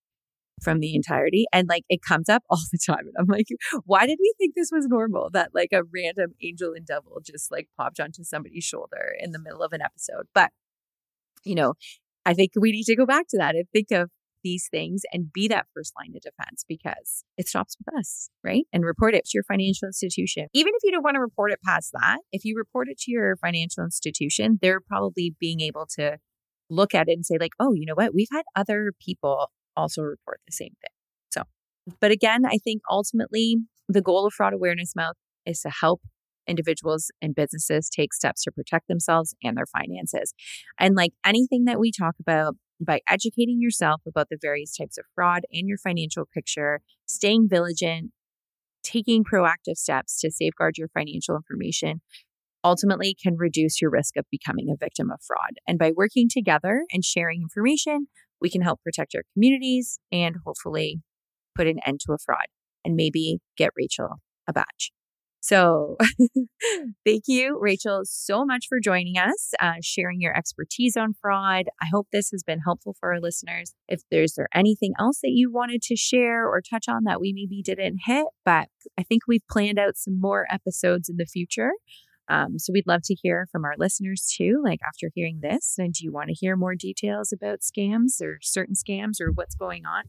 from 0.61 0.79
the 0.79 0.95
entirety 0.95 1.45
and 1.51 1.67
like 1.67 1.83
it 1.89 2.01
comes 2.01 2.29
up 2.29 2.43
all 2.49 2.59
the 2.71 2.79
time 2.85 2.99
and 2.99 3.15
i'm 3.17 3.25
like 3.25 3.47
why 3.85 4.05
did 4.05 4.17
we 4.19 4.33
think 4.37 4.53
this 4.55 4.69
was 4.71 4.85
normal 4.87 5.29
that 5.31 5.49
like 5.53 5.69
a 5.73 5.83
random 5.83 6.31
angel 6.41 6.73
and 6.73 6.85
devil 6.85 7.19
just 7.25 7.51
like 7.51 7.67
popped 7.77 7.99
onto 7.99 8.23
somebody's 8.23 8.63
shoulder 8.63 9.15
in 9.19 9.31
the 9.31 9.39
middle 9.39 9.61
of 9.61 9.73
an 9.73 9.81
episode 9.81 10.27
but 10.33 10.51
you 11.43 11.55
know 11.55 11.73
i 12.25 12.33
think 12.33 12.51
we 12.55 12.71
need 12.71 12.83
to 12.83 12.95
go 12.95 13.05
back 13.05 13.25
to 13.27 13.37
that 13.37 13.55
and 13.55 13.65
think 13.73 13.91
of 13.91 14.11
these 14.43 14.67
things 14.69 15.03
and 15.11 15.31
be 15.33 15.47
that 15.47 15.67
first 15.73 15.93
line 15.97 16.13
of 16.15 16.21
defense 16.21 16.65
because 16.67 17.23
it 17.37 17.47
stops 17.47 17.75
with 17.77 17.95
us, 17.97 18.29
right? 18.43 18.65
And 18.71 18.85
report 18.85 19.15
it 19.15 19.25
to 19.25 19.31
your 19.33 19.43
financial 19.43 19.87
institution. 19.87 20.47
Even 20.53 20.73
if 20.75 20.83
you 20.83 20.91
don't 20.91 21.03
want 21.03 21.15
to 21.15 21.21
report 21.21 21.51
it 21.51 21.59
past 21.65 21.91
that, 21.93 22.19
if 22.31 22.45
you 22.45 22.55
report 22.57 22.87
it 22.89 22.97
to 22.99 23.11
your 23.11 23.35
financial 23.37 23.83
institution, 23.83 24.59
they're 24.61 24.81
probably 24.81 25.35
being 25.39 25.61
able 25.61 25.87
to 25.97 26.17
look 26.69 26.93
at 26.93 27.09
it 27.09 27.13
and 27.13 27.25
say, 27.25 27.37
like, 27.39 27.53
oh, 27.59 27.73
you 27.73 27.85
know 27.85 27.95
what? 27.95 28.13
We've 28.13 28.27
had 28.31 28.43
other 28.55 28.93
people 29.03 29.51
also 29.75 30.01
report 30.01 30.39
the 30.45 30.53
same 30.53 30.75
thing. 30.81 30.91
So, 31.31 31.43
but 31.99 32.11
again, 32.11 32.45
I 32.45 32.57
think 32.63 32.81
ultimately 32.89 33.57
the 33.87 34.01
goal 34.01 34.25
of 34.25 34.33
Fraud 34.33 34.53
Awareness 34.53 34.95
Month 34.95 35.17
is 35.45 35.61
to 35.61 35.69
help 35.69 36.01
individuals 36.47 37.11
and 37.21 37.35
businesses 37.35 37.89
take 37.89 38.13
steps 38.13 38.43
to 38.43 38.51
protect 38.51 38.87
themselves 38.87 39.35
and 39.43 39.57
their 39.57 39.65
finances. 39.65 40.33
And 40.79 40.95
like 40.95 41.13
anything 41.25 41.65
that 41.65 41.79
we 41.79 41.91
talk 41.91 42.15
about, 42.19 42.55
by 42.79 43.01
educating 43.09 43.59
yourself 43.59 44.01
about 44.07 44.29
the 44.29 44.37
various 44.41 44.75
types 44.75 44.97
of 44.97 45.05
fraud 45.15 45.43
and 45.51 45.67
your 45.67 45.77
financial 45.77 46.25
picture, 46.33 46.81
staying 47.05 47.47
vigilant, 47.49 48.11
taking 48.83 49.23
proactive 49.23 49.77
steps 49.77 50.19
to 50.19 50.31
safeguard 50.31 50.77
your 50.77 50.89
financial 50.89 51.35
information, 51.35 52.01
ultimately 52.63 53.15
can 53.21 53.35
reduce 53.37 53.81
your 53.81 53.91
risk 53.91 54.17
of 54.17 54.25
becoming 54.31 54.69
a 54.69 54.77
victim 54.77 55.11
of 55.11 55.19
fraud. 55.25 55.57
And 55.67 55.77
by 55.77 55.91
working 55.95 56.27
together 56.29 56.85
and 56.91 57.03
sharing 57.03 57.41
information, 57.41 58.07
we 58.39 58.49
can 58.49 58.61
help 58.61 58.81
protect 58.83 59.15
our 59.15 59.23
communities 59.33 59.99
and 60.11 60.35
hopefully 60.45 61.01
put 61.55 61.67
an 61.67 61.79
end 61.85 61.99
to 62.01 62.13
a 62.13 62.17
fraud 62.17 62.47
and 62.83 62.95
maybe 62.95 63.39
get 63.57 63.71
Rachel 63.75 64.19
a 64.47 64.53
badge. 64.53 64.91
So, 65.43 65.97
thank 67.05 67.23
you, 67.27 67.59
Rachel, 67.59 68.03
so 68.05 68.45
much 68.45 68.67
for 68.69 68.79
joining 68.79 69.17
us, 69.17 69.51
uh, 69.59 69.73
sharing 69.81 70.21
your 70.21 70.33
expertise 70.33 70.95
on 70.95 71.15
fraud. 71.21 71.65
I 71.81 71.87
hope 71.91 72.07
this 72.13 72.29
has 72.31 72.43
been 72.43 72.61
helpful 72.61 72.95
for 72.97 73.11
our 73.11 73.19
listeners. 73.19 73.73
If 73.89 74.03
there's 74.09 74.35
there 74.35 74.47
anything 74.55 74.93
else 74.97 75.19
that 75.21 75.31
you 75.31 75.51
wanted 75.51 75.81
to 75.81 75.97
share 75.97 76.47
or 76.47 76.61
touch 76.61 76.85
on 76.87 77.03
that 77.03 77.19
we 77.19 77.33
maybe 77.33 77.61
didn't 77.61 78.03
hit, 78.05 78.25
but 78.45 78.69
I 78.97 79.03
think 79.03 79.23
we've 79.27 79.45
planned 79.51 79.77
out 79.77 79.97
some 79.97 80.17
more 80.17 80.47
episodes 80.49 81.09
in 81.09 81.17
the 81.17 81.25
future. 81.25 81.71
Um, 82.29 82.57
so 82.57 82.71
we'd 82.71 82.87
love 82.87 83.01
to 83.03 83.13
hear 83.13 83.45
from 83.51 83.65
our 83.65 83.75
listeners 83.77 84.33
too. 84.37 84.61
Like 84.63 84.79
after 84.87 85.11
hearing 85.13 85.41
this, 85.41 85.75
and 85.77 85.91
do 85.93 86.05
you 86.05 86.13
want 86.13 86.29
to 86.29 86.35
hear 86.39 86.55
more 86.55 86.75
details 86.75 87.33
about 87.33 87.59
scams 87.59 88.21
or 88.21 88.37
certain 88.41 88.75
scams 88.75 89.19
or 89.19 89.33
what's 89.33 89.55
going 89.55 89.85
on? 89.85 90.03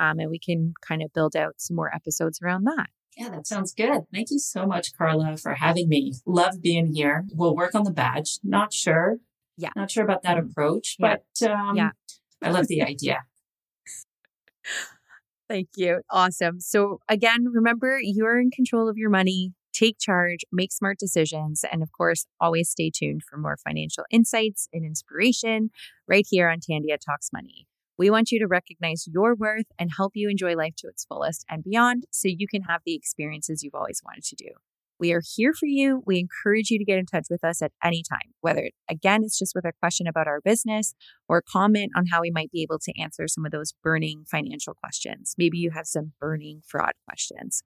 Um, 0.00 0.18
and 0.18 0.28
we 0.28 0.40
can 0.40 0.74
kind 0.84 1.04
of 1.04 1.12
build 1.12 1.36
out 1.36 1.54
some 1.58 1.76
more 1.76 1.94
episodes 1.94 2.40
around 2.42 2.64
that. 2.64 2.88
Yeah, 3.16 3.28
that 3.30 3.46
sounds 3.46 3.74
good. 3.74 4.02
Thank 4.12 4.30
you 4.30 4.38
so 4.38 4.66
much, 4.66 4.96
Carla, 4.96 5.36
for 5.36 5.54
having 5.54 5.88
me. 5.88 6.14
Love 6.26 6.62
being 6.62 6.94
here. 6.94 7.26
We'll 7.32 7.54
work 7.54 7.74
on 7.74 7.84
the 7.84 7.90
badge. 7.90 8.38
Not 8.42 8.72
sure. 8.72 9.18
Yeah. 9.58 9.70
Not 9.76 9.90
sure 9.90 10.04
about 10.04 10.22
that 10.22 10.38
approach, 10.38 10.96
yeah. 10.98 11.16
but 11.40 11.50
um, 11.50 11.76
yeah. 11.76 11.90
I 12.42 12.50
love 12.50 12.68
the 12.68 12.82
idea. 12.82 13.24
Thank 15.48 15.68
you. 15.76 16.00
Awesome. 16.10 16.60
So, 16.60 17.00
again, 17.08 17.44
remember 17.52 17.98
you're 18.00 18.40
in 18.40 18.50
control 18.50 18.88
of 18.88 18.96
your 18.96 19.10
money. 19.10 19.52
Take 19.74 19.98
charge, 19.98 20.40
make 20.52 20.70
smart 20.70 20.98
decisions, 20.98 21.64
and 21.70 21.82
of 21.82 21.92
course, 21.92 22.26
always 22.40 22.68
stay 22.68 22.90
tuned 22.94 23.22
for 23.28 23.38
more 23.38 23.56
financial 23.56 24.04
insights 24.10 24.68
and 24.72 24.84
inspiration 24.84 25.70
right 26.06 26.26
here 26.28 26.48
on 26.48 26.58
Tandia 26.58 26.98
Talks 26.98 27.30
Money. 27.32 27.66
We 28.02 28.10
want 28.10 28.32
you 28.32 28.40
to 28.40 28.48
recognize 28.48 29.06
your 29.06 29.36
worth 29.36 29.66
and 29.78 29.88
help 29.96 30.16
you 30.16 30.28
enjoy 30.28 30.56
life 30.56 30.74
to 30.78 30.88
its 30.88 31.04
fullest 31.04 31.44
and 31.48 31.62
beyond 31.62 32.02
so 32.10 32.26
you 32.26 32.48
can 32.48 32.62
have 32.62 32.80
the 32.84 32.96
experiences 32.96 33.62
you've 33.62 33.76
always 33.76 34.00
wanted 34.04 34.24
to 34.24 34.34
do. 34.34 34.48
We 34.98 35.12
are 35.12 35.22
here 35.36 35.52
for 35.52 35.66
you. 35.66 36.02
We 36.04 36.18
encourage 36.18 36.68
you 36.68 36.80
to 36.80 36.84
get 36.84 36.98
in 36.98 37.06
touch 37.06 37.26
with 37.30 37.44
us 37.44 37.62
at 37.62 37.70
any 37.80 38.02
time, 38.02 38.32
whether, 38.40 38.70
again, 38.90 39.22
it's 39.22 39.38
just 39.38 39.54
with 39.54 39.64
a 39.64 39.72
question 39.80 40.08
about 40.08 40.26
our 40.26 40.40
business 40.40 40.96
or 41.28 41.42
comment 41.42 41.92
on 41.96 42.06
how 42.06 42.22
we 42.22 42.32
might 42.32 42.50
be 42.50 42.62
able 42.64 42.80
to 42.80 43.00
answer 43.00 43.28
some 43.28 43.46
of 43.46 43.52
those 43.52 43.72
burning 43.84 44.24
financial 44.28 44.74
questions. 44.74 45.36
Maybe 45.38 45.58
you 45.58 45.70
have 45.70 45.86
some 45.86 46.10
burning 46.20 46.62
fraud 46.66 46.94
questions. 47.06 47.62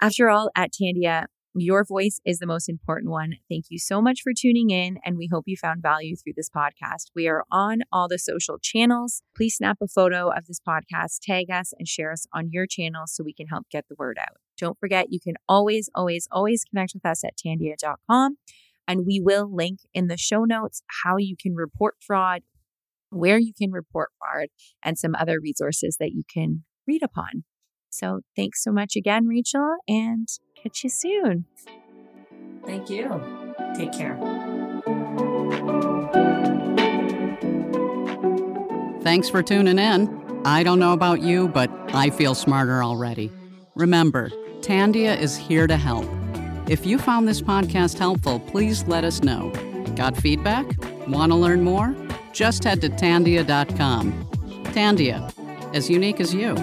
After 0.00 0.30
all, 0.30 0.52
at 0.54 0.70
Tandia, 0.72 1.26
your 1.56 1.84
voice 1.84 2.20
is 2.24 2.38
the 2.38 2.46
most 2.46 2.68
important 2.68 3.10
one. 3.10 3.34
Thank 3.48 3.66
you 3.68 3.78
so 3.78 4.02
much 4.02 4.20
for 4.22 4.32
tuning 4.36 4.70
in, 4.70 4.98
and 5.04 5.16
we 5.16 5.28
hope 5.30 5.44
you 5.46 5.56
found 5.56 5.82
value 5.82 6.16
through 6.16 6.32
this 6.36 6.50
podcast. 6.50 7.10
We 7.14 7.28
are 7.28 7.44
on 7.50 7.80
all 7.92 8.08
the 8.08 8.18
social 8.18 8.58
channels. 8.58 9.22
Please 9.36 9.56
snap 9.56 9.78
a 9.80 9.86
photo 9.86 10.30
of 10.30 10.46
this 10.46 10.60
podcast, 10.60 11.20
tag 11.22 11.50
us, 11.50 11.72
and 11.78 11.86
share 11.86 12.10
us 12.10 12.26
on 12.32 12.50
your 12.50 12.66
channel 12.66 13.04
so 13.06 13.22
we 13.22 13.32
can 13.32 13.46
help 13.46 13.66
get 13.70 13.84
the 13.88 13.94
word 13.96 14.18
out. 14.20 14.38
Don't 14.58 14.78
forget, 14.78 15.12
you 15.12 15.20
can 15.20 15.34
always, 15.48 15.88
always, 15.94 16.26
always 16.32 16.64
connect 16.64 16.92
with 16.94 17.06
us 17.06 17.22
at 17.22 17.36
tandia.com, 17.36 18.36
and 18.88 19.06
we 19.06 19.20
will 19.20 19.54
link 19.54 19.80
in 19.92 20.08
the 20.08 20.16
show 20.16 20.44
notes 20.44 20.82
how 21.04 21.18
you 21.18 21.36
can 21.40 21.54
report 21.54 21.94
fraud, 22.04 22.42
where 23.10 23.38
you 23.38 23.52
can 23.56 23.70
report 23.70 24.10
fraud, 24.18 24.48
and 24.82 24.98
some 24.98 25.14
other 25.14 25.38
resources 25.40 25.98
that 26.00 26.12
you 26.12 26.22
can 26.32 26.64
read 26.86 27.02
upon. 27.02 27.44
So 27.94 28.22
thanks 28.34 28.60
so 28.60 28.72
much 28.72 28.96
again, 28.96 29.28
Rachel, 29.28 29.76
and 29.86 30.26
catch 30.60 30.82
you 30.82 30.90
soon. 30.90 31.44
Thank 32.66 32.90
you. 32.90 33.22
Take 33.76 33.92
care. 33.92 34.18
Thanks 39.02 39.28
for 39.28 39.44
tuning 39.44 39.78
in. 39.78 40.42
I 40.44 40.64
don't 40.64 40.80
know 40.80 40.92
about 40.92 41.22
you, 41.22 41.46
but 41.46 41.70
I 41.94 42.10
feel 42.10 42.34
smarter 42.34 42.82
already. 42.82 43.30
Remember, 43.76 44.28
Tandia 44.60 45.16
is 45.16 45.36
here 45.36 45.68
to 45.68 45.76
help. 45.76 46.06
If 46.68 46.84
you 46.84 46.98
found 46.98 47.28
this 47.28 47.40
podcast 47.40 47.98
helpful, 47.98 48.40
please 48.40 48.82
let 48.88 49.04
us 49.04 49.22
know. 49.22 49.50
Got 49.94 50.16
feedback? 50.16 50.66
Want 51.06 51.30
to 51.30 51.36
learn 51.36 51.62
more? 51.62 51.94
Just 52.32 52.64
head 52.64 52.80
to 52.80 52.88
tandia.com. 52.88 54.12
Tandia, 54.72 55.32
as 55.72 55.88
unique 55.88 56.18
as 56.18 56.34
you. 56.34 56.56